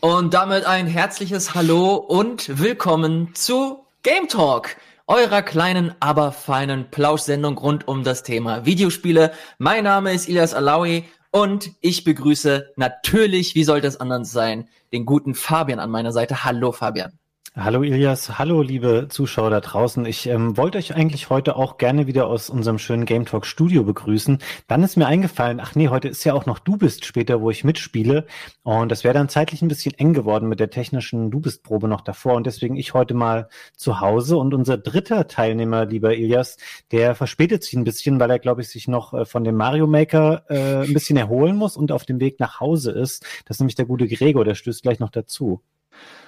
[0.00, 4.76] Und damit ein herzliches Hallo und willkommen zu Game Talk,
[5.06, 9.32] eurer kleinen, aber feinen Plauschsendung rund um das Thema Videospiele.
[9.58, 15.06] Mein Name ist Ilias Alawi und ich begrüße natürlich, wie sollte es anders sein, den
[15.06, 16.44] guten Fabian an meiner Seite.
[16.44, 17.18] Hallo Fabian.
[17.56, 20.04] Hallo Ilias, hallo liebe Zuschauer da draußen.
[20.06, 23.84] Ich ähm, wollte euch eigentlich heute auch gerne wieder aus unserem schönen Game Talk Studio
[23.84, 24.38] begrüßen.
[24.66, 27.50] Dann ist mir eingefallen, ach nee, heute ist ja auch noch Du bist später, wo
[27.50, 28.26] ich mitspiele.
[28.64, 31.86] Und das wäre dann zeitlich ein bisschen eng geworden mit der technischen Du bist Probe
[31.86, 32.34] noch davor.
[32.34, 34.36] Und deswegen ich heute mal zu Hause.
[34.36, 36.56] Und unser dritter Teilnehmer, lieber Ilias,
[36.90, 39.86] der verspätet sich ein bisschen, weil er, glaube ich, sich noch äh, von dem Mario
[39.86, 43.24] Maker äh, ein bisschen erholen muss und auf dem Weg nach Hause ist.
[43.44, 45.62] Das ist nämlich der gute Gregor, der stößt gleich noch dazu.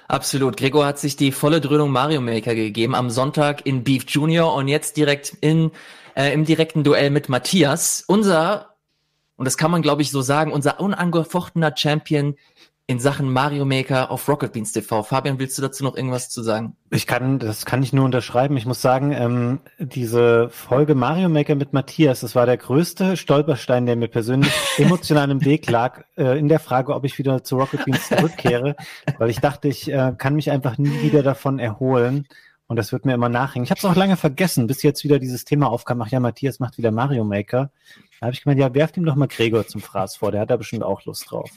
[0.07, 0.55] Absolut.
[0.55, 4.69] Gregor hat sich die volle Dröhnung Mario Maker gegeben am Sonntag in Beef Junior und
[4.69, 5.71] jetzt direkt in,
[6.15, 8.03] äh, im direkten Duell mit Matthias.
[8.07, 8.75] Unser,
[9.35, 12.35] und das kann man glaube ich so sagen, unser unangefochtener Champion
[12.89, 15.03] in Sachen Mario Maker auf Rocket Beans TV.
[15.03, 16.77] Fabian, willst du dazu noch irgendwas zu sagen?
[16.89, 18.55] Ich kann, das kann ich nur unterschreiben.
[18.55, 23.85] Ich muss sagen, ähm, diese Folge Mario Maker mit Matthias, das war der größte Stolperstein,
[23.85, 27.57] der mir persönlich emotional im Weg lag, äh, in der Frage, ob ich wieder zu
[27.57, 28.77] Rocket Beans zurückkehre,
[29.17, 32.25] weil ich dachte, ich äh, kann mich einfach nie wieder davon erholen.
[32.67, 33.65] Und das wird mir immer nachhängen.
[33.65, 36.01] Ich habe es auch lange vergessen, bis jetzt wieder dieses Thema aufkam.
[36.01, 37.69] Ach ja, Matthias macht wieder Mario Maker.
[38.19, 40.31] Da habe ich gemeint, ja, werft ihm doch mal Gregor zum Fraß vor.
[40.31, 41.49] Der hat da bestimmt auch Lust drauf.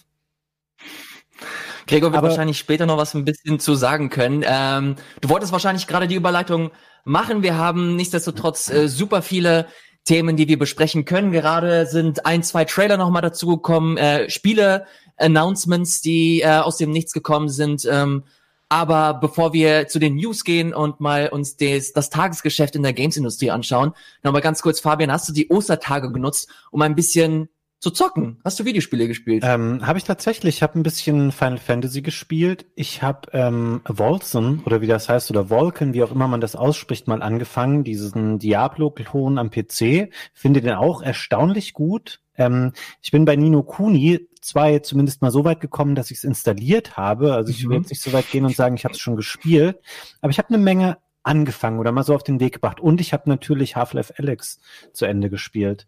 [1.87, 4.45] Gregor wird Aber wahrscheinlich später noch was ein bisschen zu sagen können.
[4.47, 6.71] Ähm, du wolltest wahrscheinlich gerade die Überleitung
[7.05, 7.43] machen.
[7.43, 9.67] Wir haben nichtsdestotrotz äh, super viele
[10.05, 11.33] Themen, die wir besprechen können.
[11.33, 17.49] Gerade sind ein, zwei Trailer nochmal dazugekommen, äh, Spiele-Announcements, die äh, aus dem Nichts gekommen
[17.49, 17.87] sind.
[17.91, 18.25] Ähm,
[18.69, 22.93] aber bevor wir zu den News gehen und mal uns des, das Tagesgeschäft in der
[22.93, 27.49] Games-Industrie anschauen, nochmal ganz kurz, Fabian, hast du die Ostertage genutzt, um ein bisschen
[27.81, 28.39] zu zocken.
[28.45, 29.43] Hast du Videospiele gespielt?
[29.45, 30.57] Ähm, habe ich tatsächlich.
[30.57, 32.67] Ich habe ein bisschen Final Fantasy gespielt.
[32.75, 36.57] Ich habe ähm, Wolzen oder wie das heißt oder Vulcan, wie auch immer man das
[36.57, 37.83] ausspricht, mal angefangen.
[37.83, 40.11] Diesen Diablo-Klon am PC.
[40.35, 42.21] Finde den auch erstaunlich gut.
[42.37, 46.25] Ähm, ich bin bei Nino Kuni zwar zumindest mal so weit gekommen, dass ich es
[46.25, 47.33] installiert habe.
[47.33, 47.83] Also ich will mhm.
[47.83, 49.81] jetzt nicht so weit gehen und sagen, ich habe es schon gespielt.
[50.21, 50.99] Aber ich habe eine Menge
[51.31, 52.81] angefangen oder mal so auf den Weg gebracht.
[52.81, 54.59] Und ich habe natürlich Half-Life Alex
[54.93, 55.87] zu Ende gespielt.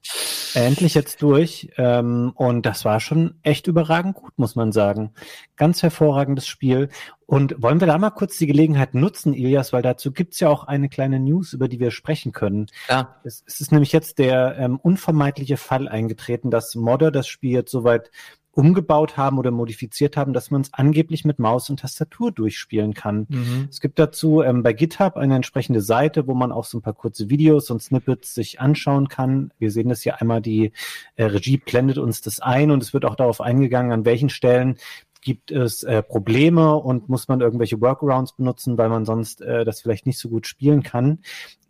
[0.54, 1.72] Endlich jetzt durch.
[1.76, 5.12] Ähm, und das war schon echt überragend gut, muss man sagen.
[5.56, 6.90] Ganz hervorragendes Spiel.
[7.26, 10.64] Und wollen wir da mal kurz die Gelegenheit nutzen, Ilias, weil dazu gibt's ja auch
[10.64, 12.66] eine kleine News, über die wir sprechen können.
[12.88, 13.16] Ja.
[13.24, 17.72] Es, es ist nämlich jetzt der ähm, unvermeidliche Fall eingetreten, dass Modder das Spiel jetzt
[17.72, 18.10] soweit
[18.52, 23.26] umgebaut haben oder modifiziert haben, dass man es angeblich mit Maus und Tastatur durchspielen kann.
[23.28, 23.68] Mhm.
[23.70, 26.92] Es gibt dazu ähm, bei GitHub eine entsprechende Seite, wo man auch so ein paar
[26.92, 29.52] kurze Videos und Snippets sich anschauen kann.
[29.58, 30.72] Wir sehen das hier einmal, die
[31.16, 34.76] äh, Regie blendet uns das ein und es wird auch darauf eingegangen, an welchen Stellen
[35.22, 39.80] gibt es äh, Probleme und muss man irgendwelche Workarounds benutzen, weil man sonst äh, das
[39.80, 41.20] vielleicht nicht so gut spielen kann.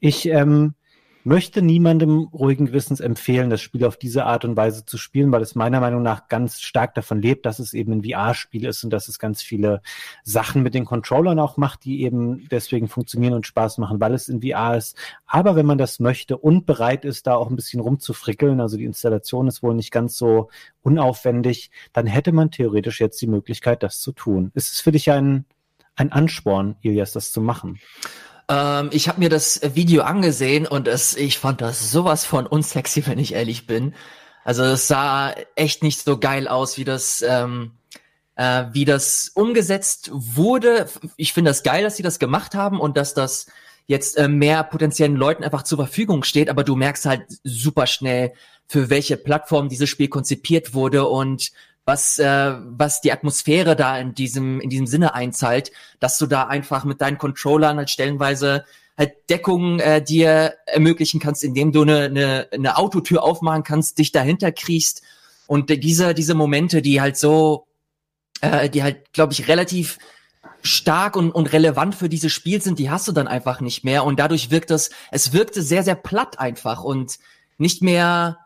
[0.01, 0.75] Ich ähm,
[1.25, 5.43] möchte niemandem ruhigen Gewissens empfehlen, das Spiel auf diese Art und Weise zu spielen, weil
[5.43, 8.91] es meiner Meinung nach ganz stark davon lebt, dass es eben ein VR-Spiel ist und
[8.91, 9.83] dass es ganz viele
[10.25, 14.29] Sachen mit den Controllern auch macht, die eben deswegen funktionieren und Spaß machen, weil es
[14.29, 14.97] in VR ist.
[15.27, 18.85] Aber wenn man das möchte und bereit ist, da auch ein bisschen rumzufrickeln, also die
[18.85, 20.51] Installation ist wohl nicht ganz so
[20.83, 24.51] unaufwendig, dann hätte man theoretisch jetzt die Möglichkeit, das zu tun.
[24.55, 25.45] Ist es für dich ein,
[25.95, 27.79] ein Ansporn, Ilias, das zu machen?
[28.53, 33.07] Ähm, ich habe mir das Video angesehen und es, ich fand das sowas von unsexy,
[33.07, 33.95] wenn ich ehrlich bin.
[34.45, 37.73] Also es sah echt nicht so geil aus, wie das, ähm,
[38.37, 40.89] äh, wie das umgesetzt wurde.
[41.17, 43.47] Ich finde das geil, dass sie das gemacht haben und dass das
[43.87, 48.33] jetzt äh, mehr potenziellen Leuten einfach zur Verfügung steht, aber du merkst halt super schnell,
[48.69, 51.53] für welche Plattform dieses Spiel konzipiert wurde und
[51.85, 56.45] was, äh, was die Atmosphäre da in diesem, in diesem Sinne einzahlt, dass du da
[56.45, 58.65] einfach mit deinen Controllern halt stellenweise
[58.97, 64.13] halt Deckung äh, dir ermöglichen kannst, indem du eine, eine, eine Autotür aufmachen kannst, dich
[64.13, 65.03] dahinter kriechst
[65.47, 67.67] und diese, diese Momente, die halt so,
[68.41, 69.99] äh, die halt, glaube ich, relativ
[70.63, 74.05] stark und, und relevant für dieses Spiel sind, die hast du dann einfach nicht mehr.
[74.05, 77.19] Und dadurch wirkt es, es wirkte sehr, sehr platt einfach und
[77.59, 78.39] nicht mehr,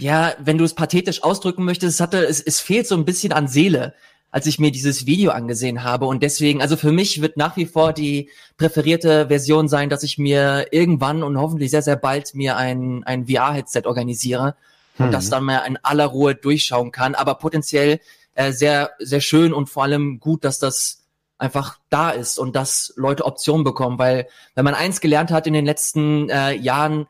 [0.00, 3.32] ja, wenn du es pathetisch ausdrücken möchtest, es hatte, es, es fehlt so ein bisschen
[3.32, 3.94] an Seele,
[4.30, 6.06] als ich mir dieses Video angesehen habe.
[6.06, 10.18] Und deswegen, also für mich wird nach wie vor die präferierte Version sein, dass ich
[10.18, 14.54] mir irgendwann und hoffentlich sehr, sehr bald mir ein, ein VR-Headset organisiere
[14.96, 15.06] hm.
[15.06, 17.14] und das dann mal in aller Ruhe durchschauen kann.
[17.14, 18.00] Aber potenziell
[18.34, 21.02] äh, sehr, sehr schön und vor allem gut, dass das
[21.38, 25.54] einfach da ist und dass Leute Optionen bekommen, weil wenn man eins gelernt hat in
[25.54, 27.06] den letzten äh, Jahren,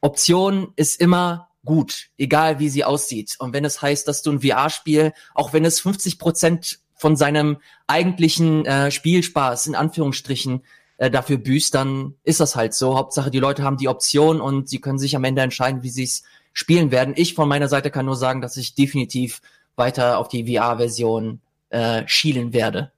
[0.00, 3.36] Option ist immer gut, egal wie sie aussieht.
[3.38, 7.58] Und wenn es heißt, dass du ein VR-Spiel, auch wenn es 50 Prozent von seinem
[7.86, 10.62] eigentlichen äh, Spielspaß in Anführungsstrichen
[10.98, 12.96] äh, dafür büßt, dann ist das halt so.
[12.96, 16.04] Hauptsache, die Leute haben die Option und sie können sich am Ende entscheiden, wie sie
[16.04, 16.22] es
[16.52, 17.14] spielen werden.
[17.16, 19.40] Ich von meiner Seite kann nur sagen, dass ich definitiv
[19.74, 22.92] weiter auf die VR-Version äh, schielen werde.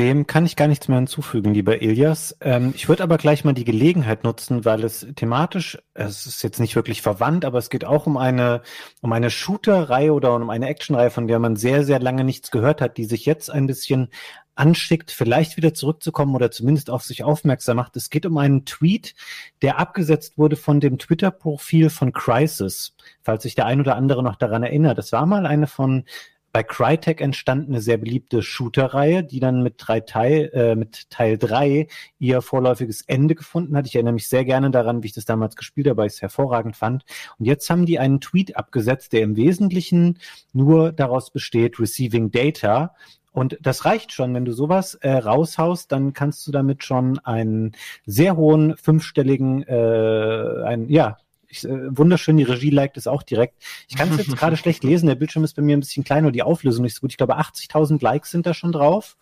[0.00, 2.36] Dem kann ich gar nichts mehr hinzufügen, lieber Ilias.
[2.40, 6.58] Ähm, ich würde aber gleich mal die Gelegenheit nutzen, weil es thematisch, es ist jetzt
[6.58, 8.62] nicht wirklich verwandt, aber es geht auch um eine,
[9.02, 12.80] um eine Shooter-Reihe oder um eine Action-Reihe, von der man sehr, sehr lange nichts gehört
[12.80, 14.08] hat, die sich jetzt ein bisschen
[14.56, 17.96] anschickt, vielleicht wieder zurückzukommen oder zumindest auf sich aufmerksam macht.
[17.96, 19.14] Es geht um einen Tweet,
[19.62, 24.36] der abgesetzt wurde von dem Twitter-Profil von Crisis, falls sich der ein oder andere noch
[24.36, 24.98] daran erinnert.
[24.98, 26.04] Das war mal eine von
[26.54, 31.88] bei Crytek entstandene sehr beliebte Shooter-Reihe, die dann mit drei Teil, äh, mit Teil drei
[32.20, 33.88] ihr vorläufiges Ende gefunden hat.
[33.88, 36.22] Ich erinnere mich sehr gerne daran, wie ich das damals gespielt habe, weil ich es
[36.22, 37.04] hervorragend fand.
[37.40, 40.20] Und jetzt haben die einen Tweet abgesetzt, der im Wesentlichen
[40.52, 42.94] nur daraus besteht, receiving data.
[43.32, 47.72] Und das reicht schon, wenn du sowas äh, raushaust, dann kannst du damit schon einen
[48.06, 51.16] sehr hohen fünfstelligen, äh, ein, ja,
[51.54, 53.62] ich, äh, wunderschön, die Regie liked es auch direkt.
[53.88, 56.28] Ich kann es jetzt gerade schlecht lesen, der Bildschirm ist bei mir ein bisschen kleiner
[56.28, 57.12] und die Auflösung nicht so gut.
[57.12, 59.16] Ich glaube, 80.000 Likes sind da schon drauf.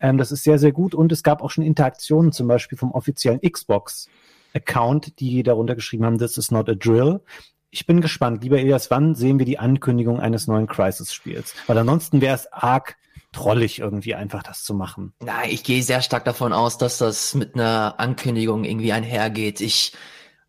[0.00, 2.92] Ähm, das ist sehr, sehr gut und es gab auch schon Interaktionen, zum Beispiel vom
[2.92, 7.20] offiziellen Xbox-Account, die darunter geschrieben haben, this is not a drill.
[7.70, 8.42] Ich bin gespannt.
[8.42, 11.54] Lieber Elias, wann sehen wir die Ankündigung eines neuen Crisis-Spiels?
[11.66, 12.96] Weil ansonsten wäre es arg
[13.32, 15.12] trollig irgendwie einfach das zu machen.
[15.20, 19.60] Nein, ich gehe sehr stark davon aus, dass das mit einer Ankündigung irgendwie einhergeht.
[19.60, 19.92] Ich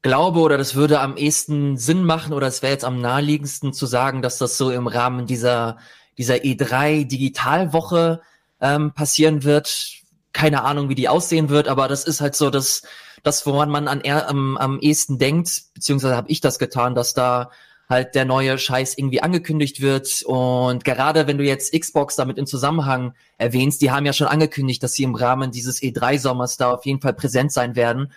[0.02, 3.86] glaube oder das würde am ehesten Sinn machen oder es wäre jetzt am naheliegendsten zu
[3.86, 5.78] sagen, dass das so im Rahmen dieser,
[6.18, 8.22] dieser E3 Digitalwoche
[8.62, 10.02] ähm, passieren wird.
[10.34, 12.84] Keine Ahnung, wie die aussehen wird, aber das ist halt so das,
[13.24, 17.50] das woran man an, am, am ehesten denkt, beziehungsweise habe ich das getan, dass da
[17.90, 20.22] halt der neue Scheiß irgendwie angekündigt wird.
[20.24, 24.84] Und gerade wenn du jetzt Xbox damit in Zusammenhang erwähnst, die haben ja schon angekündigt,
[24.84, 28.12] dass sie im Rahmen dieses E3-Sommers da auf jeden Fall präsent sein werden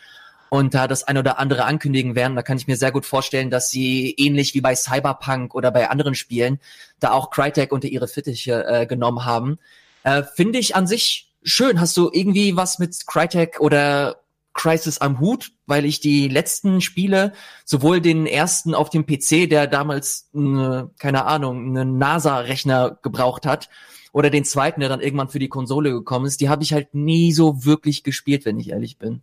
[0.51, 2.37] und da das ein oder andere ankündigen werden.
[2.37, 5.89] Da kann ich mir sehr gut vorstellen, dass sie ähnlich wie bei Cyberpunk oder bei
[5.89, 6.61] anderen Spielen
[6.99, 9.59] da auch Crytek unter ihre Fittiche äh, genommen haben.
[10.03, 11.81] Äh, Finde ich an sich schön.
[11.81, 14.17] Hast du irgendwie was mit Crytek oder
[14.53, 17.33] Crisis am Hut, weil ich die letzten Spiele,
[17.65, 23.71] sowohl den ersten auf dem PC, der damals, eine, keine Ahnung, einen NASA-Rechner gebraucht hat,
[24.13, 26.95] oder den zweiten, der dann irgendwann für die Konsole gekommen ist, die habe ich halt
[26.95, 29.23] nie so wirklich gespielt, wenn ich ehrlich bin.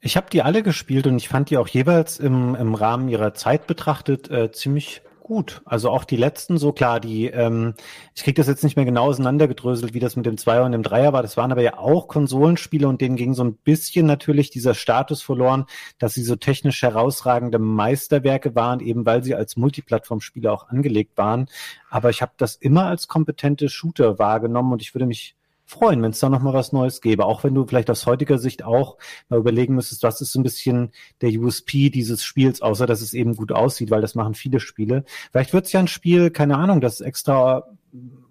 [0.00, 3.34] Ich habe die alle gespielt und ich fand die auch jeweils im, im Rahmen ihrer
[3.34, 5.60] Zeit betrachtet äh, ziemlich gut.
[5.64, 7.74] Also auch die letzten, so klar, die, ähm,
[8.14, 10.84] ich krieg das jetzt nicht mehr genau auseinandergedröselt, wie das mit dem Zweier und dem
[10.84, 11.22] Dreier war.
[11.22, 15.22] Das waren aber ja auch Konsolenspiele und denen ging so ein bisschen natürlich dieser Status
[15.22, 15.64] verloren,
[15.98, 21.48] dass sie so technisch herausragende Meisterwerke waren, eben weil sie als Multiplattform-Spiele auch angelegt waren.
[21.90, 25.34] Aber ich habe das immer als kompetente Shooter wahrgenommen und ich würde mich
[25.66, 27.26] freuen, wenn es da nochmal was Neues gäbe.
[27.26, 28.96] Auch wenn du vielleicht aus heutiger Sicht auch
[29.28, 33.12] mal überlegen müsstest, was ist so ein bisschen der USP dieses Spiels, außer dass es
[33.12, 35.04] eben gut aussieht, weil das machen viele Spiele.
[35.32, 37.64] Vielleicht wird es ja ein Spiel, keine Ahnung, das extra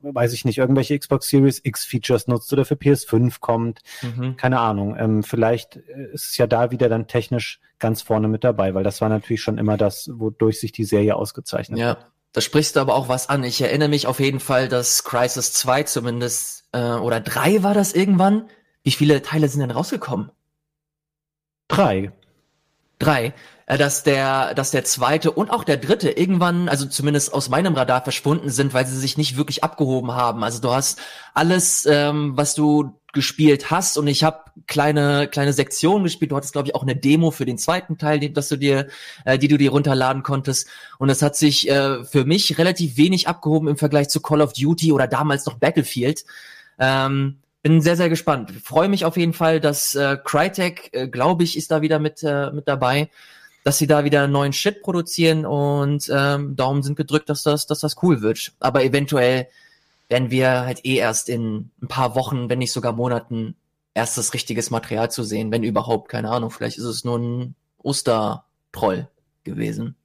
[0.01, 3.81] weiß ich nicht, irgendwelche Xbox Series X Features nutzt oder für PS5 kommt.
[4.01, 4.35] Mhm.
[4.37, 4.95] Keine Ahnung.
[4.97, 9.01] Ähm, vielleicht ist es ja da wieder dann technisch ganz vorne mit dabei, weil das
[9.01, 11.89] war natürlich schon immer das, wodurch sich die Serie ausgezeichnet ja.
[11.89, 12.11] hat.
[12.35, 13.45] Da sprichst du aber auch was an.
[13.45, 17.93] Ich erinnere mich auf jeden Fall, dass Crisis 2 zumindest, äh, oder 3 war das
[17.93, 18.49] irgendwann.
[18.83, 20.31] Wie viele Teile sind denn rausgekommen?
[21.69, 22.11] Drei.
[22.99, 23.33] Drei.
[23.67, 27.73] Äh, dass der, dass der zweite und auch der dritte irgendwann, also zumindest aus meinem
[27.73, 30.43] Radar verschwunden sind, weil sie sich nicht wirklich abgehoben haben.
[30.43, 30.99] Also du hast
[31.33, 36.31] alles, ähm, was du gespielt hast und ich habe kleine kleine Sektionen gespielt.
[36.31, 38.87] Du hattest glaube ich auch eine Demo für den zweiten Teil, die, dass du dir,
[39.25, 40.67] äh, die du dir runterladen konntest.
[40.99, 44.53] Und es hat sich äh, für mich relativ wenig abgehoben im Vergleich zu Call of
[44.53, 46.25] Duty oder damals noch Battlefield.
[46.77, 48.51] Ähm, bin sehr sehr gespannt.
[48.63, 52.21] Freue mich auf jeden Fall, dass äh, Crytek, äh, glaube ich, ist da wieder mit
[52.21, 53.09] äh, mit dabei,
[53.63, 57.79] dass sie da wieder neuen Shit produzieren und ähm, Daumen sind gedrückt, dass das dass
[57.79, 58.53] das cool wird.
[58.59, 59.47] Aber eventuell
[60.09, 63.55] werden wir halt eh erst in ein paar Wochen, wenn nicht sogar Monaten,
[63.93, 69.09] erstes richtiges Material zu sehen, wenn überhaupt, keine Ahnung, vielleicht ist es nur ein Ostertroll
[69.43, 69.95] gewesen.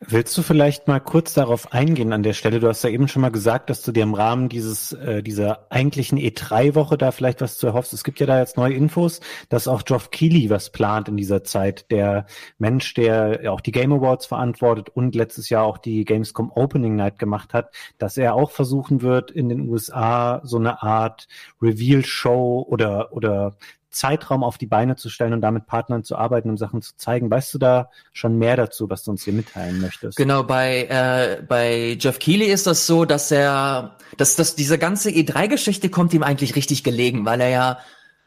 [0.00, 2.60] Willst du vielleicht mal kurz darauf eingehen an der Stelle?
[2.60, 5.66] Du hast ja eben schon mal gesagt, dass du dir im Rahmen dieses äh, dieser
[5.70, 7.92] eigentlichen E3-Woche da vielleicht was zu erhoffst.
[7.92, 11.42] Es gibt ja da jetzt neue Infos, dass auch Geoff Keighley was plant in dieser
[11.42, 11.90] Zeit.
[11.90, 12.26] Der
[12.58, 17.18] Mensch, der auch die Game Awards verantwortet und letztes Jahr auch die Gamescom Opening Night
[17.18, 21.26] gemacht hat, dass er auch versuchen wird, in den USA so eine Art
[21.60, 23.56] Reveal-Show oder oder
[23.90, 27.30] Zeitraum auf die Beine zu stellen und damit Partnern zu arbeiten, um Sachen zu zeigen.
[27.30, 30.16] Weißt du da schon mehr dazu, was du uns hier mitteilen möchtest?
[30.16, 35.10] Genau, bei, äh, bei Jeff Keighley ist das so, dass er, dass, dass diese ganze
[35.10, 37.78] E3-Geschichte kommt ihm eigentlich richtig gelegen, weil er ja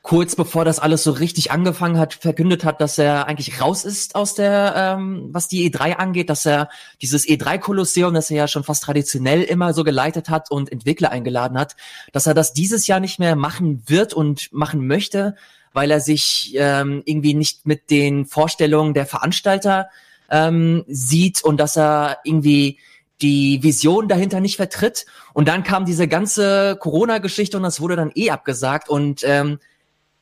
[0.02, 4.16] kurz bevor das alles so richtig angefangen hat, verkündet hat, dass er eigentlich raus ist
[4.16, 6.70] aus der, ähm, was die E3 angeht, dass er
[7.02, 11.58] dieses E3-Kolosseum, das er ja schon fast traditionell immer so geleitet hat und Entwickler eingeladen
[11.58, 11.76] hat,
[12.14, 15.36] dass er das dieses Jahr nicht mehr machen wird und machen möchte,
[15.72, 19.90] weil er sich ähm, irgendwie nicht mit den Vorstellungen der Veranstalter
[20.32, 22.80] ähm, sieht und dass er irgendwie
[23.22, 25.06] die Vision dahinter nicht vertritt.
[25.34, 29.60] Und dann kam diese ganze Corona-Geschichte und das wurde dann eh abgesagt und ähm,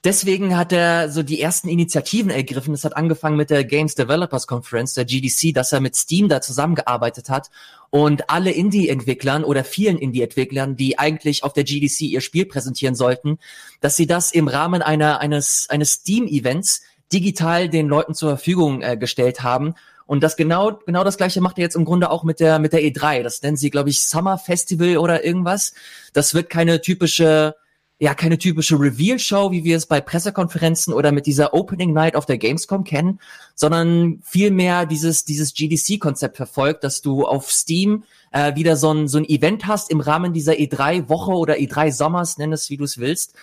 [0.03, 2.73] deswegen hat er so die ersten Initiativen ergriffen.
[2.73, 6.41] Das hat angefangen mit der Games Developers Conference, der GDC, dass er mit Steam da
[6.41, 7.49] zusammengearbeitet hat
[7.89, 13.39] und alle Indie-Entwicklern oder vielen Indie-Entwicklern, die eigentlich auf der GDC ihr Spiel präsentieren sollten,
[13.81, 18.95] dass sie das im Rahmen einer, eines, eines Steam-Events digital den Leuten zur Verfügung äh,
[18.97, 19.73] gestellt haben.
[20.05, 22.73] Und das genau, genau das gleiche macht er jetzt im Grunde auch mit der, mit
[22.73, 23.21] der E3.
[23.23, 25.73] Das nennen sie, glaube ich, Summer Festival oder irgendwas.
[26.13, 27.55] Das wird keine typische
[27.99, 32.25] ja keine typische Reveal-Show, wie wir es bei Pressekonferenzen oder mit dieser Opening Night auf
[32.25, 33.19] der Gamescom kennen,
[33.55, 39.17] sondern vielmehr dieses, dieses GDC-Konzept verfolgt, dass du auf Steam äh, wieder so ein, so
[39.17, 43.33] ein Event hast im Rahmen dieser E3-Woche oder E3-Sommers, nenn es wie du es willst,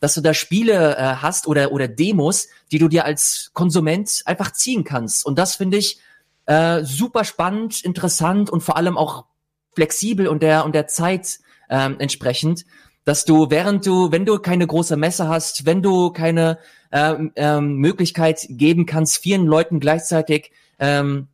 [0.00, 4.52] dass du da Spiele äh, hast oder, oder Demos, die du dir als Konsument einfach
[4.52, 5.26] ziehen kannst.
[5.26, 5.98] Und das finde ich
[6.46, 9.26] äh, super spannend, interessant und vor allem auch
[9.74, 12.64] flexibel und der, und der Zeit ähm, entsprechend
[13.08, 16.58] dass du, während du, wenn du keine große Messe hast, wenn du keine
[16.92, 21.28] ähm, ähm, Möglichkeit geben kannst, vielen Leuten gleichzeitig ähm,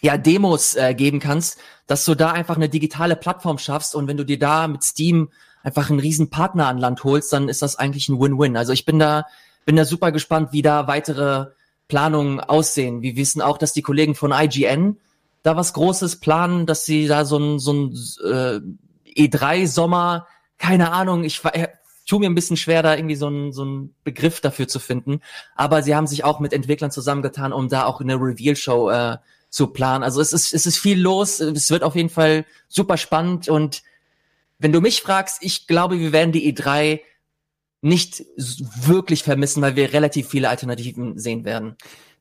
[0.00, 4.16] ja Demos äh, geben kannst, dass du da einfach eine digitale Plattform schaffst und wenn
[4.16, 5.28] du dir da mit Steam
[5.62, 8.56] einfach einen riesen Partner an Land holst, dann ist das eigentlich ein Win-Win.
[8.56, 9.26] Also ich bin da
[9.66, 11.48] bin da super gespannt, wie da weitere
[11.88, 13.02] Planungen aussehen.
[13.02, 14.96] Wir wissen auch, dass die Kollegen von IGN
[15.42, 18.60] da was Großes planen, dass sie da so ein so ein äh,
[19.20, 20.26] E3-Sommer
[20.60, 21.52] keine Ahnung, ich war,
[22.06, 25.20] tue mir ein bisschen schwer, da irgendwie so einen so Begriff dafür zu finden.
[25.56, 29.16] Aber sie haben sich auch mit Entwicklern zusammengetan, um da auch eine Reveal-Show äh,
[29.48, 30.04] zu planen.
[30.04, 31.40] Also es ist, es ist viel los.
[31.40, 33.48] Es wird auf jeden Fall super spannend.
[33.48, 33.82] Und
[34.58, 37.00] wenn du mich fragst, ich glaube, wir werden die E3
[37.80, 41.76] nicht wirklich vermissen, weil wir relativ viele Alternativen sehen werden.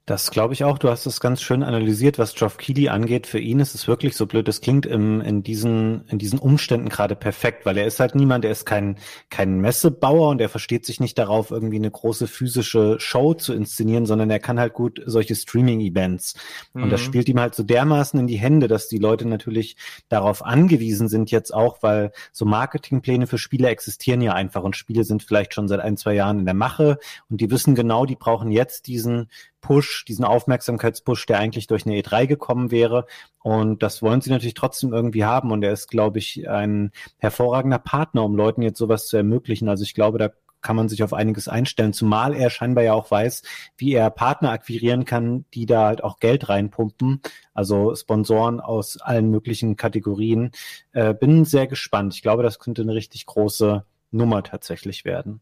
[0.10, 0.80] Das glaube ich auch.
[0.80, 3.28] Du hast es ganz schön analysiert, was Geoff Keighley angeht.
[3.28, 4.48] Für ihn ist es wirklich so blöd.
[4.48, 8.44] Es klingt im, in diesen, in diesen Umständen gerade perfekt, weil er ist halt niemand,
[8.44, 8.98] der ist kein,
[9.30, 14.08] kein Messebauer und er versteht sich nicht darauf, irgendwie eine große physische Show zu inszenieren,
[14.08, 16.34] sondern er kann halt gut solche Streaming-Events.
[16.74, 16.84] Mhm.
[16.84, 17.06] Und das mhm.
[17.06, 19.78] spielt ihm halt so dermaßen in die Hände, dass die Leute natürlich
[20.08, 25.04] darauf angewiesen sind jetzt auch, weil so Marketingpläne für Spiele existieren ja einfach und Spiele
[25.04, 26.98] sind vielleicht schon seit ein, zwei Jahren in der Mache
[27.30, 29.28] und die wissen genau, die brauchen jetzt diesen
[29.62, 33.06] Push, diesen Aufmerksamkeitspush, der eigentlich durch eine E3 gekommen wäre.
[33.42, 35.52] Und das wollen sie natürlich trotzdem irgendwie haben.
[35.52, 39.70] Und er ist, glaube ich, ein hervorragender Partner, um Leuten jetzt sowas zu ermöglichen.
[39.70, 40.30] Also ich glaube, da
[40.62, 43.44] kann man sich auf einiges einstellen, zumal er scheinbar ja auch weiß,
[43.78, 47.22] wie er Partner akquirieren kann, die da halt auch Geld reinpumpen,
[47.54, 50.52] also Sponsoren aus allen möglichen Kategorien.
[50.92, 52.14] Äh, bin sehr gespannt.
[52.14, 55.42] Ich glaube, das könnte eine richtig große Nummer tatsächlich werden.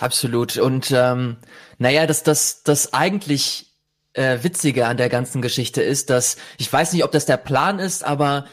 [0.00, 0.56] Absolut.
[0.56, 1.36] Und ähm,
[1.78, 3.66] naja, das, das, das eigentlich
[4.14, 7.78] äh, Witzige an der ganzen Geschichte ist, dass ich weiß nicht, ob das der Plan
[7.78, 8.46] ist, aber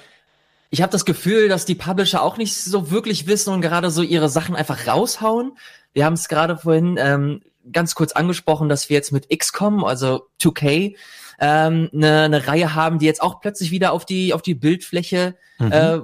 [0.70, 4.02] ich habe das Gefühl, dass die Publisher auch nicht so wirklich wissen und gerade so
[4.02, 5.58] ihre Sachen einfach raushauen.
[5.94, 7.42] Wir haben es gerade vorhin ähm,
[7.72, 10.96] ganz kurz angesprochen, dass wir jetzt mit XCOM, also 2K,
[11.40, 15.36] ähm, eine, eine Reihe haben, die jetzt auch plötzlich wieder auf die auf die Bildfläche
[15.60, 15.72] mhm.
[15.72, 16.00] äh,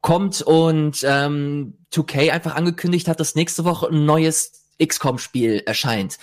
[0.00, 4.52] kommt und ähm, 2K einfach angekündigt hat, dass nächste Woche ein neues
[4.82, 6.18] XCOM-Spiel erscheint.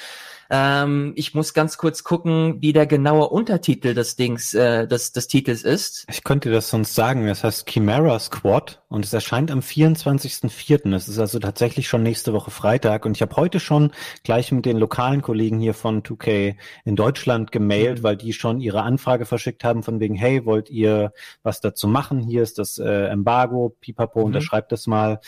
[0.50, 5.28] Ähm, ich muss ganz kurz gucken, wie der genaue Untertitel des Dings, äh, des, des
[5.28, 6.06] Titels ist.
[6.10, 7.28] Ich könnte das sonst sagen.
[7.28, 10.96] Das heißt Chimera Squad und es erscheint am 24.04.
[10.96, 13.92] Es ist also tatsächlich schon nächste Woche Freitag und ich habe heute schon
[14.24, 18.04] gleich mit den lokalen Kollegen hier von 2K in Deutschland gemailt, mhm.
[18.04, 21.12] weil die schon ihre Anfrage verschickt haben von wegen, hey, wollt ihr
[21.44, 22.20] was dazu machen?
[22.20, 24.26] Hier ist das äh, Embargo, Pipapo, mhm.
[24.28, 25.20] unterschreibt das mal.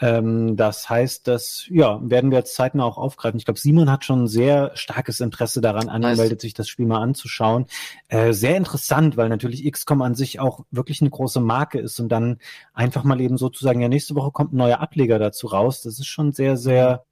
[0.00, 3.38] Ähm, das heißt, das ja, werden wir jetzt zeitnah auch aufgreifen.
[3.38, 7.00] Ich glaube, Simon hat schon ein sehr starkes Interesse daran angemeldet, sich das Spiel mal
[7.00, 7.66] anzuschauen.
[8.08, 12.08] Äh, sehr interessant, weil natürlich XCOM an sich auch wirklich eine große Marke ist und
[12.08, 12.38] dann
[12.74, 15.82] einfach mal eben sozusagen, ja, nächste Woche kommt ein neuer Ableger dazu raus.
[15.82, 17.04] Das ist schon sehr, sehr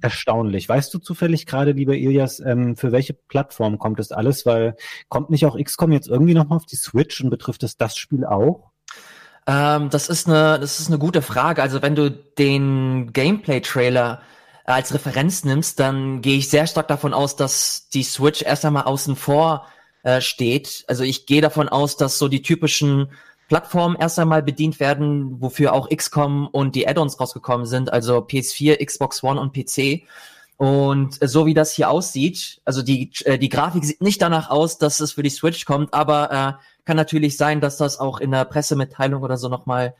[0.00, 0.68] erstaunlich.
[0.68, 4.46] Weißt du zufällig gerade, lieber Ilias, ähm, für welche Plattform kommt das alles?
[4.46, 4.76] Weil
[5.08, 8.24] kommt nicht auch XCOM jetzt irgendwie nochmal auf die Switch und betrifft es das Spiel
[8.24, 8.70] auch?
[9.48, 11.62] Ähm, das ist eine, das ist eine gute Frage.
[11.62, 14.20] Also wenn du den Gameplay-Trailer
[14.64, 18.84] als Referenz nimmst, dann gehe ich sehr stark davon aus, dass die Switch erst einmal
[18.84, 19.66] außen vor
[20.02, 20.84] äh, steht.
[20.86, 23.10] Also ich gehe davon aus, dass so die typischen
[23.48, 28.84] Plattformen erst einmal bedient werden, wofür auch XCOM und die Add-ons rausgekommen sind, also PS4,
[28.84, 30.02] Xbox One und PC.
[30.58, 34.76] Und so wie das hier aussieht, also die, äh, die Grafik sieht nicht danach aus,
[34.76, 38.32] dass es für die Switch kommt, aber äh, kann natürlich sein, dass das auch in
[38.32, 39.94] der Pressemitteilung oder so nochmal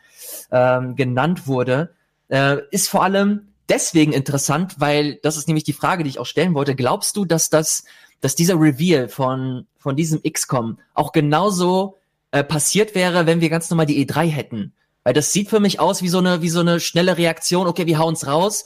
[0.51, 1.95] ähm, genannt wurde.
[2.29, 6.27] Äh, ist vor allem deswegen interessant, weil das ist nämlich die Frage, die ich auch
[6.27, 6.75] stellen wollte.
[6.75, 7.85] Glaubst du, dass das,
[8.21, 11.99] dass dieser Reveal von, von diesem XCOM auch genauso
[12.33, 14.73] äh, passiert wäre, wenn wir ganz normal die E3 hätten?
[15.05, 17.69] Weil das sieht für mich aus wie so eine, wie so eine schnelle Reaktion.
[17.69, 18.65] Okay, wir hauen's raus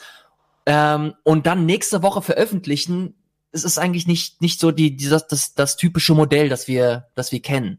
[0.67, 3.15] ähm, und dann nächste Woche veröffentlichen,
[3.53, 7.09] es ist eigentlich nicht, nicht so die, die, das, das, das typische Modell, das wir,
[7.15, 7.79] das wir kennen.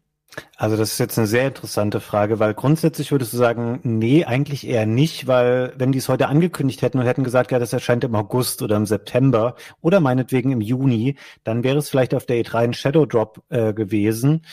[0.56, 4.68] Also das ist jetzt eine sehr interessante Frage, weil grundsätzlich würdest du sagen, nee, eigentlich
[4.68, 8.04] eher nicht, weil wenn die es heute angekündigt hätten und hätten gesagt, ja, das erscheint
[8.04, 12.44] im August oder im September oder meinetwegen im Juni, dann wäre es vielleicht auf der
[12.44, 14.44] E3 ein Shadow Drop äh, gewesen.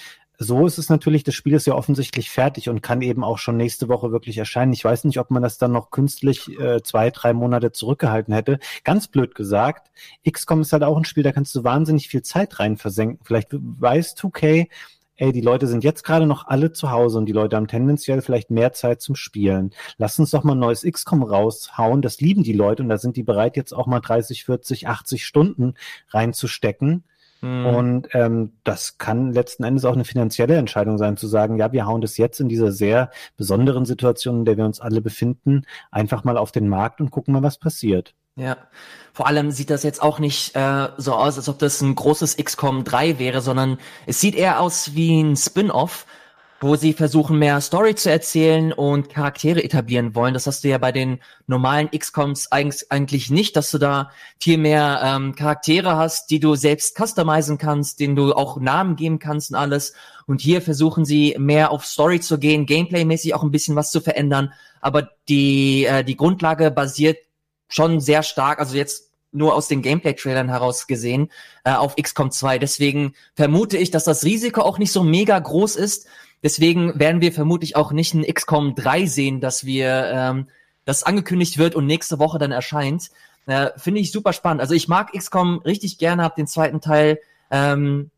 [0.43, 3.59] So ist es natürlich, das Spiel ist ja offensichtlich fertig und kann eben auch schon
[3.59, 4.73] nächste Woche wirklich erscheinen.
[4.73, 8.59] Ich weiß nicht, ob man das dann noch künstlich äh, zwei, drei Monate zurückgehalten hätte.
[8.83, 9.91] Ganz blöd gesagt,
[10.27, 13.21] XCOM ist halt auch ein Spiel, da kannst du wahnsinnig viel Zeit rein versenken.
[13.23, 14.69] Vielleicht weiß 2K,
[15.17, 18.23] ey, die Leute sind jetzt gerade noch alle zu Hause und die Leute haben tendenziell
[18.23, 19.75] vielleicht mehr Zeit zum Spielen.
[19.99, 22.01] Lass uns doch mal ein neues XCOM raushauen.
[22.01, 25.27] Das lieben die Leute und da sind die bereit, jetzt auch mal 30, 40, 80
[25.27, 25.75] Stunden
[26.09, 27.05] reinzustecken.
[27.41, 27.67] Mhm.
[27.67, 31.87] Und ähm, das kann letzten Endes auch eine finanzielle Entscheidung sein, zu sagen, ja, wir
[31.87, 36.25] hauen das jetzt in dieser sehr besonderen Situation, in der wir uns alle befinden, einfach
[36.25, 38.15] mal auf den Markt und gucken mal, was passiert.
[38.37, 38.57] Ja,
[39.13, 42.37] vor allem sieht das jetzt auch nicht äh, so aus, als ob das ein großes
[42.37, 46.07] XCOM 3 wäre, sondern es sieht eher aus wie ein Spin-off
[46.61, 50.35] wo sie versuchen, mehr Story zu erzählen und Charaktere etablieren wollen.
[50.35, 55.01] Das hast du ja bei den normalen XCOMs eigentlich nicht, dass du da viel mehr
[55.03, 59.57] ähm, Charaktere hast, die du selbst customizen kannst, denen du auch Namen geben kannst und
[59.57, 59.95] alles.
[60.27, 64.03] Und hier versuchen sie mehr auf Story zu gehen, Gameplay-mäßig auch ein bisschen was zu
[64.03, 64.53] verändern.
[64.83, 67.17] Aber die, äh, die Grundlage basiert
[67.69, 71.31] schon sehr stark, also jetzt nur aus den Gameplay-Trailern heraus gesehen,
[71.65, 72.59] äh, auf XCOM 2.
[72.59, 76.07] Deswegen vermute ich, dass das Risiko auch nicht so mega groß ist,
[76.43, 80.49] Deswegen werden wir vermutlich auch nicht ein XCOM 3 sehen, dass wir ähm,
[80.85, 83.11] das angekündigt wird und nächste Woche dann erscheint.
[83.47, 84.61] Äh, Finde ich super spannend.
[84.61, 88.11] Also ich mag XCOM richtig gerne, habe den zweiten Teil ähm,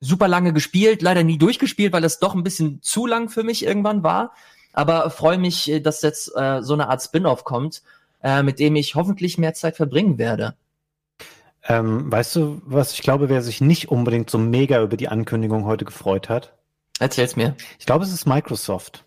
[0.00, 3.64] super lange gespielt, leider nie durchgespielt, weil es doch ein bisschen zu lang für mich
[3.64, 4.32] irgendwann war.
[4.72, 7.82] Aber freue mich, äh, dass jetzt äh, so eine Art Spin-off kommt,
[8.22, 10.54] äh, mit dem ich hoffentlich mehr Zeit verbringen werde.
[11.68, 15.66] Ähm, weißt du, was ich glaube, wer sich nicht unbedingt so mega über die Ankündigung
[15.66, 16.57] heute gefreut hat?
[16.98, 17.56] Erzähl's mir.
[17.78, 19.04] Ich glaube, es ist Microsoft.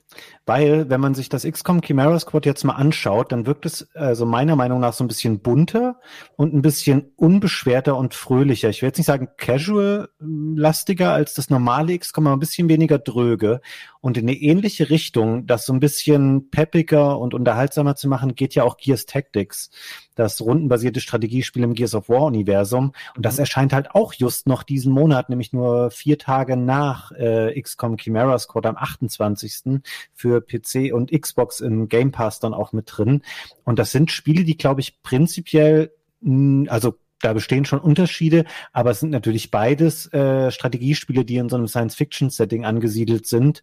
[0.47, 4.25] Weil, wenn man sich das XCOM Chimera Squad jetzt mal anschaut, dann wirkt es also
[4.25, 5.99] meiner Meinung nach so ein bisschen bunter
[6.35, 8.69] und ein bisschen unbeschwerter und fröhlicher.
[8.69, 13.61] Ich will jetzt nicht sagen casual-lastiger als das normale XCOM, aber ein bisschen weniger dröge.
[14.01, 18.55] Und in eine ähnliche Richtung, das so ein bisschen peppiger und unterhaltsamer zu machen, geht
[18.55, 19.69] ja auch Gears Tactics,
[20.15, 22.93] das rundenbasierte Strategiespiel im Gears of War Universum.
[23.15, 23.41] Und das mhm.
[23.41, 28.39] erscheint halt auch just noch diesen Monat, nämlich nur vier Tage nach äh, XCOM Chimera
[28.39, 29.81] Squad am 28.
[30.13, 33.23] für PC und Xbox im Game Pass dann auch mit drin.
[33.65, 35.91] Und das sind Spiele, die, glaube ich, prinzipiell,
[36.21, 41.49] mh, also da bestehen schon Unterschiede, aber es sind natürlich beides äh, Strategiespiele, die in
[41.49, 43.61] so einem Science-Fiction-Setting angesiedelt sind.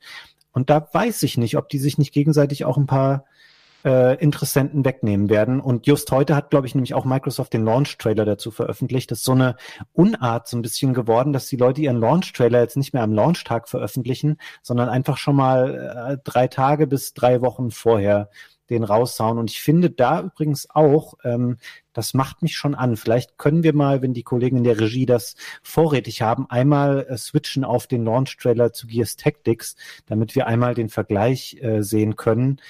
[0.53, 3.25] Und da weiß ich nicht, ob die sich nicht gegenseitig auch ein paar
[3.85, 5.61] äh, Interessenten wegnehmen werden.
[5.61, 9.11] Und just heute hat, glaube ich, nämlich auch Microsoft den Launch-Trailer dazu veröffentlicht.
[9.11, 9.57] Das ist so eine
[9.93, 13.69] Unart so ein bisschen geworden, dass die Leute ihren Launch-Trailer jetzt nicht mehr am Launch-Tag
[13.69, 18.31] veröffentlichen, sondern einfach schon mal äh, drei Tage bis drei Wochen vorher
[18.71, 19.39] den raushauen.
[19.39, 21.57] Und ich finde da übrigens auch, ähm,
[21.93, 22.97] das macht mich schon an.
[22.97, 27.17] Vielleicht können wir mal, wenn die Kollegen in der Regie das vorrätig haben, einmal äh,
[27.17, 32.61] switchen auf den Launch-Trailer zu Gears Tactics, damit wir einmal den Vergleich äh, sehen können.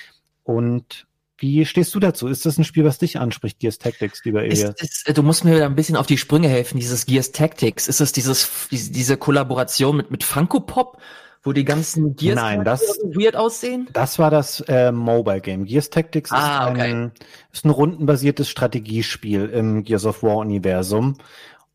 [0.49, 1.07] Und
[1.37, 2.27] wie stehst du dazu?
[2.27, 4.75] Ist das ein Spiel, was dich anspricht, Gears Tactics, lieber Elias?
[4.81, 7.87] Ist, ist, du musst mir ein bisschen auf die Sprünge helfen, dieses Gears Tactics.
[7.87, 10.99] Ist das dieses, diese Kollaboration mit, mit Funko Pop?
[11.45, 13.89] wo die ganzen Gears Nein, das, weird aussehen?
[13.93, 15.67] Das war das äh, Mobile Game.
[15.67, 17.23] Gears Tactics ah, ist, ein, okay.
[17.53, 21.17] ist ein rundenbasiertes Strategiespiel im Gears of War Universum.